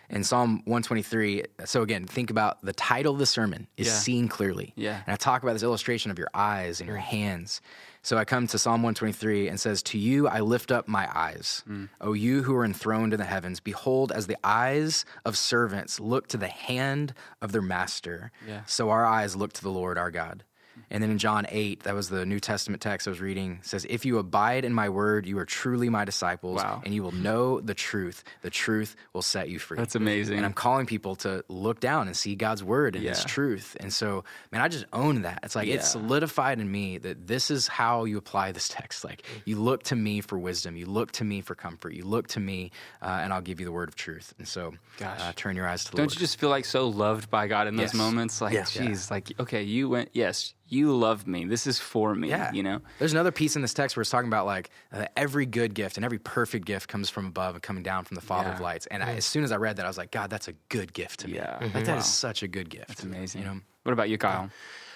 in 0.10 0.24
Psalm 0.24 0.62
123, 0.66 1.44
so 1.66 1.82
again, 1.84 2.06
think 2.08 2.30
about 2.32 2.62
the 2.64 2.74
title 2.74 3.14
of 3.14 3.20
the 3.20 3.26
sermon 3.26 3.68
is 3.78 3.88
Yeah. 3.88 3.94
Seeing 3.94 4.28
Clearly. 4.28 4.74
Yeah. 4.76 5.02
And 5.06 5.14
I 5.14 5.16
talk 5.18 5.44
about 5.44 5.54
this 5.54 5.64
illustration 5.64 6.10
of 6.12 6.18
your 6.18 6.30
eyes 6.34 6.80
and 6.80 6.88
your 6.88 6.98
hands. 6.98 7.62
So 8.02 8.18
I 8.18 8.24
come 8.26 8.48
to 8.48 8.58
Psalm 8.58 8.82
123 8.84 9.50
and 9.50 9.60
says, 9.60 9.84
To 9.84 9.98
you 9.98 10.28
I 10.28 10.40
lift 10.40 10.72
up 10.72 10.88
my 10.88 11.08
eyes. 11.14 11.64
Mm. 11.70 11.90
O 12.02 12.14
you 12.14 12.42
who 12.44 12.56
are 12.56 12.64
enthroned 12.66 13.14
in 13.14 13.20
the 13.20 13.26
heavens, 13.26 13.60
behold, 13.60 14.12
as 14.14 14.28
the 14.28 14.38
eyes 14.46 15.04
of 15.26 15.38
servants 15.38 16.00
look 16.00 16.28
to 16.30 16.38
the 16.38 16.48
hand 16.48 17.14
of 17.42 17.52
their 17.52 17.62
master, 17.62 18.32
Yeah. 18.48 18.62
so 18.66 18.90
our 18.90 19.06
eyes 19.06 19.36
look 19.36 19.52
to 19.54 19.62
the 19.62 19.70
Lord 19.72 19.98
our 19.98 20.10
God. 20.10 20.46
And 20.90 21.04
then 21.04 21.10
in 21.12 21.18
John 21.18 21.46
8, 21.50 21.84
that 21.84 21.94
was 21.96 22.10
the 22.10 22.26
New 22.26 22.40
Testament 22.40 22.82
text 22.82 23.08
I 23.08 23.12
was 23.12 23.20
reading, 23.22 23.60
says, 23.62 23.86
If 23.90 24.06
you 24.06 24.18
abide 24.20 24.64
in 24.66 24.74
my 24.74 24.90
word, 24.90 25.26
you 25.26 25.38
are 25.40 25.46
truly 25.46 25.90
my 25.90 26.06
disciples, 26.06 26.58
Wow. 26.64 26.82
and 26.86 26.94
you 26.94 27.04
will 27.04 27.12
know 27.12 27.60
the 27.60 27.74
truth. 27.74 28.24
The 28.42 28.50
truth 28.50 28.96
will 29.14 29.22
set 29.22 29.50
you 29.50 29.60
free. 29.60 29.78
That's 29.78 29.96
amazing. 29.96 30.38
And 30.38 30.46
I'm 30.46 30.54
calling 30.54 30.86
people 30.86 31.16
to 31.18 31.44
look 31.50 31.80
down 31.80 32.08
and 32.08 32.16
see 32.16 32.36
God's 32.36 32.64
word 32.64 32.96
and 32.96 33.06
His 33.06 33.24
truth. 33.26 33.76
And 33.80 33.92
so, 33.92 34.24
man, 34.52 34.62
I 34.62 34.68
just 34.70 34.86
own 34.94 35.24
that. 35.24 35.40
It's 35.44 35.56
like 35.56 35.68
it's 35.68 35.88
solidified 35.90 36.60
in 36.60 36.72
me 36.72 36.98
that 37.00 37.28
this 37.28 37.52
is 37.52 37.68
how 37.68 38.06
you 38.06 38.18
apply 38.18 38.52
this 38.54 38.70
text. 38.70 39.04
Like 39.04 39.24
you 39.46 39.58
look 39.58 39.84
to 39.84 39.96
me 39.96 40.22
for 40.22 40.38
wisdom, 40.40 40.76
you 40.78 40.86
look 40.86 41.12
to 41.14 41.24
me 41.24 41.42
for 41.42 41.54
comfort, 41.56 41.94
you 41.94 42.04
look 42.06 42.28
to 42.30 42.40
me, 42.40 42.72
uh, 43.02 43.20
and 43.22 43.34
I'll 43.34 43.42
give 43.42 43.60
you 43.60 43.66
the 43.66 43.72
word 43.72 43.90
of 43.90 43.96
truth. 43.96 44.34
And 44.38 44.48
so, 44.48 44.74
Gosh. 44.98 45.20
uh, 45.22 45.34
turn 45.36 45.56
your 45.56 45.68
eyes 45.68 45.84
to 45.86 45.92
the 45.92 45.98
Don't 45.98 46.06
Lord. 46.06 46.14
you 46.14 46.20
just 46.20 46.40
feel 46.40 46.50
like 46.50 46.66
so 46.66 46.88
loved 46.88 47.30
by 47.30 47.48
God 47.48 47.68
in 47.68 47.76
those 47.76 47.88
Yes. 47.88 47.94
moments? 47.94 48.42
Like, 48.42 48.54
Yeah. 48.54 48.64
geez, 48.64 49.12
like, 49.12 49.32
okay, 49.40 49.64
you 49.64 49.90
went, 49.90 50.10
yes, 50.14 50.54
you 50.70 50.96
love 50.96 51.26
me. 51.28 51.46
This 51.46 51.66
is 51.68 51.80
for 51.80 52.14
me, 52.14 52.30
Yeah. 52.30 52.52
you 52.52 52.62
know? 52.64 52.82
There's 53.00 53.14
another 53.14 53.32
piece 53.32 53.56
in 53.56 53.62
this 53.62 53.74
text 53.74 53.96
where 53.96 54.02
it's 54.02 54.10
talking 54.10 54.28
about 54.28 54.46
like 54.46 54.70
uh, 54.92 55.06
every 55.16 55.46
good 55.46 55.74
gift 55.74 55.98
and 55.98 56.04
every 56.06 56.20
perfect 56.20 56.66
gift 56.66 56.88
comes 56.90 57.10
from 57.10 57.26
above 57.28 57.56
and 57.56 57.64
coming 57.64 57.84
down 57.84 58.04
from 58.04 58.16
the 58.16 58.22
Father 58.22 58.50
of 58.52 58.60
lights. 58.60 58.86
And 58.88 59.02
I, 59.02 59.16
as 59.16 59.26
soon 59.26 59.44
as 59.44 59.52
I 59.52 59.56
read 59.58 59.78
that, 59.78 59.86
I 59.86 59.88
was 59.88 59.98
like, 59.98 60.12
God, 60.12 60.30
that's 60.30 60.48
a 60.48 60.54
good 60.70 60.94
gift 60.94 61.22
to 61.22 61.28
me. 61.28 61.36
Yeah. 61.36 61.58
Like 61.62 61.72
Mhm. 61.72 61.86
that 61.86 61.88
Wow. 61.88 61.98
is 61.98 62.06
such 62.06 62.44
a 62.44 62.48
good 62.48 62.70
gift. 62.70 62.90
It's 62.92 63.04
amazing. 63.04 63.42
You 63.42 63.48
know? 63.48 63.60
What 63.84 63.94
about 63.94 64.10
you, 64.10 64.18
Kyle? 64.18 64.50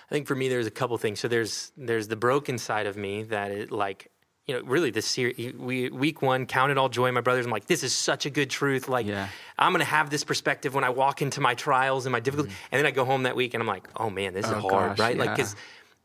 I 0.09 0.13
think 0.13 0.27
for 0.27 0.35
me, 0.35 0.49
there's 0.49 0.67
a 0.67 0.71
couple 0.71 0.97
things. 0.97 1.21
So 1.21 1.29
there's 1.29 1.71
there's 1.77 2.09
the 2.09 2.17
broken 2.17 2.57
side 2.57 2.85
of 2.85 2.97
me 2.97 3.23
that 3.23 3.51
it 3.51 3.71
like 3.71 4.10
you 4.51 4.57
know 4.59 4.63
really 4.67 4.91
this 4.91 5.05
series 5.05 5.53
we 5.53 5.89
week 5.89 6.21
one 6.21 6.45
counted 6.45 6.77
all 6.77 6.89
joy 6.89 7.09
my 7.13 7.21
brothers. 7.21 7.45
I'm 7.45 7.51
like 7.51 7.67
this 7.67 7.83
is 7.83 7.93
such 7.93 8.25
a 8.25 8.29
good 8.29 8.49
truth. 8.49 8.89
Like 8.89 9.05
Yeah. 9.05 9.27
i'm 9.57 9.71
gonna 9.71 9.85
have 9.85 10.09
this 10.09 10.23
perspective 10.25 10.73
when 10.75 10.83
i 10.83 10.89
walk 10.89 11.21
into 11.21 11.39
my 11.39 11.53
trials 11.55 12.05
and 12.05 12.11
my 12.11 12.19
difficulties 12.19 12.53
and 12.71 12.77
then 12.79 12.85
i 12.85 12.91
go 12.91 13.05
home 13.05 13.23
that 13.23 13.35
week 13.35 13.53
and 13.53 13.61
i'm 13.63 13.67
like 13.67 13.87
oh 13.95 14.09
man 14.09 14.33
this 14.33 14.45
is 14.45 14.51
Oh, 14.51 14.59
hard 14.59 14.89
gosh, 14.89 14.99
right 14.99 15.17
like 15.17 15.31
because 15.35 15.55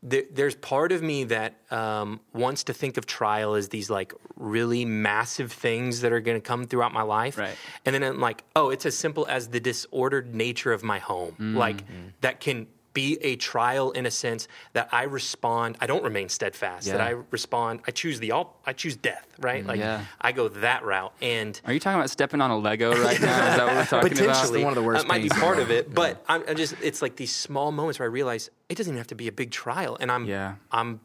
there, 0.03 0.23
there's 0.31 0.53
part 0.55 0.91
of 0.91 1.01
me 1.01 1.23
that 1.25 1.55
um, 1.71 2.19
wants 2.31 2.65
to 2.65 2.73
think 2.73 2.97
of 2.97 3.07
trial 3.07 3.55
as 3.55 3.69
these 3.69 3.89
like 3.89 4.13
really 4.35 4.85
massive 4.85 5.51
things 5.51 6.01
that 6.01 6.11
are 6.13 6.19
going 6.19 6.37
to 6.39 6.47
come 6.51 6.65
throughout 6.67 6.93
my 6.93 7.01
life. 7.01 7.35
Right. 7.37 7.55
and 7.83 7.93
then 7.95 8.03
i'm 8.03 8.19
like 8.19 8.43
oh 8.55 8.69
it's 8.69 8.85
as 8.85 8.95
simple 8.95 9.25
as 9.27 9.49
the 9.49 9.59
disordered 9.59 10.33
nature 10.35 10.71
of 10.71 10.83
my 10.83 10.99
home. 10.99 11.55
Like 11.57 11.77
Mm-hmm. 11.77 12.07
that 12.21 12.39
can 12.39 12.67
be 12.97 13.17
a 13.21 13.35
trial 13.35 13.91
in 13.91 14.05
a 14.07 14.11
sense 14.11 14.47
that 14.73 14.89
I 14.91 15.03
respond. 15.03 15.77
I 15.79 15.85
don't 15.85 16.03
remain 16.03 16.29
steadfast. 16.29 16.87
That 16.87 16.99
I 17.01 17.11
respond. 17.31 17.81
I 17.87 17.91
choose 17.91 18.19
the 18.19 18.31
all. 18.31 18.59
I 18.65 18.73
choose 18.73 18.95
death. 18.95 19.27
Right. 19.39 19.63
Like 19.65 19.79
Yeah. 19.79 20.03
I 20.19 20.31
go 20.31 20.47
that 20.65 20.81
route. 20.83 21.13
And 21.21 21.59
Are 21.65 21.73
you 21.73 21.79
talking 21.79 21.99
about 21.99 22.09
stepping 22.09 22.41
on 22.41 22.49
a 22.49 22.57
Lego 22.57 22.89
right 22.91 23.21
now? 23.21 23.49
Is 23.51 23.57
that 23.57 23.65
what 23.67 23.75
we're 23.75 23.85
talking 23.85 24.11
about? 24.13 24.35
potentially 24.35 24.63
one 24.63 24.71
of 24.73 24.79
the 24.81 24.83
worst 24.83 25.01
that 25.01 25.07
might 25.07 25.21
be 25.21 25.29
pains 25.29 25.33
in 25.33 25.39
the 25.39 25.45
part 25.45 25.59
of 25.59 25.69
it. 25.69 25.93
But 25.93 26.23
I'm, 26.27 26.43
I'm 26.49 26.55
just. 26.55 26.73
It's 26.81 27.01
like 27.03 27.15
these 27.17 27.33
small 27.33 27.71
moments 27.71 27.99
where 27.99 28.07
I 28.09 28.11
realize 28.11 28.49
it 28.69 28.75
doesn't 28.77 28.91
even 28.91 28.97
have 28.97 29.07
to 29.07 29.15
be 29.15 29.27
a 29.27 29.31
big 29.31 29.51
trial, 29.51 29.95
and 29.99 30.11
I'm. 30.11 30.25
Yeah. 30.25 30.55
I'm. 30.71 30.99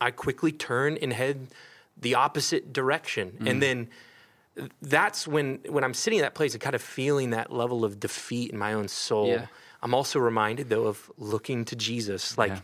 I 0.00 0.10
quickly 0.10 0.52
turn 0.52 0.96
and 1.02 1.12
head 1.12 1.48
the 2.00 2.14
opposite 2.14 2.72
direction, 2.72 3.26
Mm. 3.40 3.50
and 3.50 3.62
then 3.62 3.88
that's 4.80 5.26
when 5.26 5.60
when 5.68 5.84
I'm 5.84 5.94
sitting 5.94 6.18
in 6.20 6.22
that 6.22 6.34
place 6.34 6.52
and 6.54 6.60
kind 6.62 6.74
of 6.74 6.82
feeling 6.82 7.30
that 7.30 7.52
level 7.52 7.84
of 7.84 7.98
defeat 8.00 8.50
in 8.52 8.58
my 8.58 8.72
own 8.72 8.88
soul. 8.88 9.28
Yeah. 9.28 9.46
I'm 9.84 9.94
also 9.94 10.18
reminded 10.18 10.68
though 10.70 10.86
of 10.86 11.10
looking 11.18 11.64
to 11.66 11.76
Jesus, 11.76 12.36
like. 12.36 12.52
uh, 12.52 12.60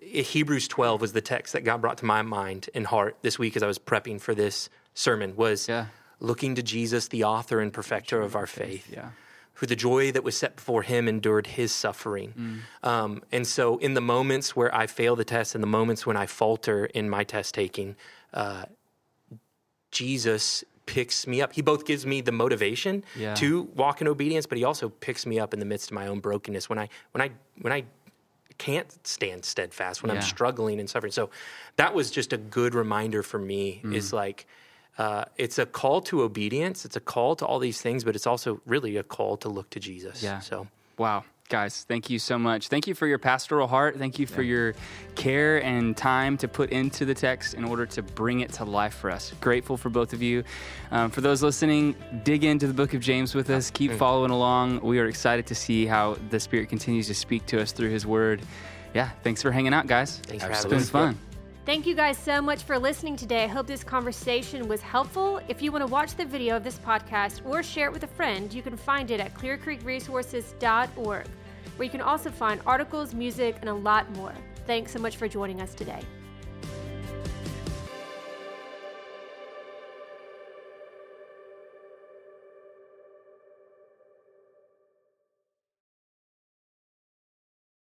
Hebrews 0.00 0.68
12 0.68 1.02
was 1.02 1.12
the 1.12 1.20
text 1.20 1.52
that 1.52 1.64
God 1.64 1.82
brought 1.82 1.98
to 1.98 2.06
my 2.06 2.22
mind 2.22 2.70
and 2.74 2.86
heart 2.86 3.18
this 3.20 3.38
week 3.38 3.56
as 3.56 3.62
I 3.62 3.66
was 3.66 3.78
prepping 3.78 4.18
for 4.18 4.34
this 4.34 4.70
sermon 4.94 5.36
was 5.36 5.68
Yeah. 5.68 5.88
looking 6.18 6.54
to 6.54 6.62
Jesus, 6.62 7.08
the 7.08 7.24
author 7.24 7.60
and 7.60 7.70
perfecter 7.70 8.22
of 8.22 8.34
our 8.36 8.46
faith 8.46 8.88
Yeah. 8.90 9.10
who 9.58 9.66
the 9.66 9.76
joy 9.76 10.12
that 10.12 10.24
was 10.24 10.34
set 10.34 10.56
before 10.56 10.80
him 10.82 11.06
endured 11.08 11.46
his 11.46 11.72
suffering. 11.72 12.62
Um, 12.82 13.22
and 13.30 13.46
so, 13.46 13.76
in 13.78 13.92
the 13.92 14.00
moments 14.00 14.56
where 14.56 14.74
I 14.74 14.86
fail 14.86 15.14
the 15.14 15.26
test, 15.26 15.54
in 15.54 15.60
the 15.60 15.66
moments 15.66 16.06
when 16.06 16.16
I 16.16 16.24
falter 16.24 16.86
in 16.86 17.10
my 17.10 17.22
test 17.24 17.54
taking, 17.54 17.96
uh, 18.32 18.64
Jesus 19.90 20.64
picks 20.86 21.26
me 21.26 21.40
up. 21.40 21.52
He 21.54 21.62
both 21.62 21.84
gives 21.86 22.04
me 22.06 22.20
the 22.20 22.32
motivation 22.32 23.04
Yeah. 23.16 23.34
to 23.34 23.62
walk 23.74 24.00
in 24.00 24.08
obedience, 24.08 24.46
but 24.46 24.58
he 24.58 24.64
also 24.64 24.88
picks 24.88 25.24
me 25.26 25.38
up 25.38 25.52
in 25.54 25.60
the 25.60 25.66
midst 25.66 25.90
of 25.90 25.94
my 25.94 26.06
own 26.06 26.20
brokenness 26.20 26.68
when 26.68 26.78
I 26.78 26.88
when 27.12 27.22
I 27.22 27.30
when 27.60 27.72
I 27.72 27.84
can't 28.58 28.86
stand 29.06 29.44
steadfast 29.44 30.02
when 30.02 30.10
Yeah. 30.10 30.16
I'm 30.16 30.22
struggling 30.22 30.78
and 30.80 30.88
suffering. 30.88 31.12
So 31.12 31.30
that 31.76 31.94
was 31.94 32.10
just 32.10 32.32
a 32.32 32.36
good 32.36 32.74
reminder 32.74 33.22
for 33.22 33.38
me. 33.38 33.80
Mm. 33.84 33.94
Is 33.94 34.12
like 34.12 34.46
uh, 34.96 35.24
it's 35.36 35.58
a 35.58 35.66
call 35.66 36.00
to 36.02 36.22
obedience. 36.22 36.84
It's 36.84 36.94
a 36.96 37.00
call 37.00 37.34
to 37.36 37.44
all 37.46 37.58
these 37.58 37.80
things, 37.80 38.04
but 38.04 38.14
it's 38.14 38.26
also 38.28 38.60
really 38.64 38.96
a 38.96 39.02
call 39.02 39.36
to 39.38 39.48
look 39.48 39.70
to 39.70 39.80
Jesus. 39.80 40.22
Yeah. 40.22 40.38
So 40.40 40.68
Wow. 40.98 41.24
Guys, 41.54 41.84
thank 41.86 42.10
you 42.10 42.18
so 42.18 42.36
much. 42.36 42.66
Thank 42.66 42.88
you 42.88 42.96
for 42.96 43.06
your 43.06 43.18
pastoral 43.18 43.68
heart. 43.68 43.96
Thank 43.96 44.18
you 44.18 44.26
for 44.26 44.42
your 44.42 44.74
care 45.14 45.62
and 45.62 45.96
time 45.96 46.36
to 46.38 46.48
put 46.48 46.70
into 46.70 47.04
the 47.04 47.14
text 47.14 47.54
in 47.54 47.64
order 47.64 47.86
to 47.86 48.02
bring 48.02 48.40
it 48.40 48.52
to 48.54 48.64
life 48.64 48.94
for 48.94 49.08
us. 49.08 49.32
Grateful 49.40 49.76
for 49.76 49.88
both 49.88 50.12
of 50.12 50.20
you. 50.20 50.42
Um, 50.90 51.12
for 51.12 51.20
those 51.20 51.44
listening, 51.44 51.94
dig 52.24 52.42
into 52.42 52.66
the 52.66 52.74
book 52.74 52.92
of 52.92 53.00
James 53.00 53.36
with 53.36 53.50
us. 53.50 53.70
Keep 53.70 53.92
following 53.92 54.32
along. 54.32 54.80
We 54.80 54.98
are 54.98 55.06
excited 55.06 55.46
to 55.46 55.54
see 55.54 55.86
how 55.86 56.16
the 56.30 56.40
Spirit 56.40 56.70
continues 56.70 57.06
to 57.06 57.14
speak 57.14 57.46
to 57.46 57.62
us 57.62 57.70
through 57.70 57.90
His 57.90 58.04
Word. 58.04 58.42
Yeah, 58.92 59.10
thanks 59.22 59.40
for 59.40 59.52
hanging 59.52 59.74
out, 59.74 59.86
guys. 59.86 60.18
Thanks 60.26 60.42
for 60.42 60.50
It's 60.50 60.64
having 60.64 60.78
been 60.78 60.86
fun. 60.88 61.18
Thank 61.64 61.86
you 61.86 61.94
guys 61.94 62.18
so 62.18 62.42
much 62.42 62.62
for 62.64 62.78
listening 62.78 63.16
today. 63.16 63.44
I 63.44 63.46
hope 63.46 63.66
this 63.66 63.82
conversation 63.82 64.68
was 64.68 64.82
helpful. 64.82 65.40
If 65.48 65.62
you 65.62 65.72
want 65.72 65.86
to 65.86 65.90
watch 65.90 66.14
the 66.14 66.26
video 66.26 66.56
of 66.56 66.64
this 66.64 66.78
podcast 66.78 67.40
or 67.46 67.62
share 67.62 67.86
it 67.86 67.92
with 67.92 68.02
a 68.02 68.08
friend, 68.08 68.52
you 68.52 68.60
can 68.60 68.76
find 68.76 69.10
it 69.10 69.18
at 69.18 69.32
clearcreekresources.org, 69.32 71.26
where 71.76 71.84
you 71.84 71.90
can 71.90 72.00
also 72.00 72.30
find 72.30 72.60
articles, 72.66 73.14
music, 73.14 73.56
and 73.60 73.68
a 73.68 73.74
lot 73.74 74.10
more. 74.16 74.34
Thanks 74.66 74.92
so 74.92 74.98
much 74.98 75.16
for 75.16 75.28
joining 75.28 75.60
us 75.60 75.74
today. 75.74 76.00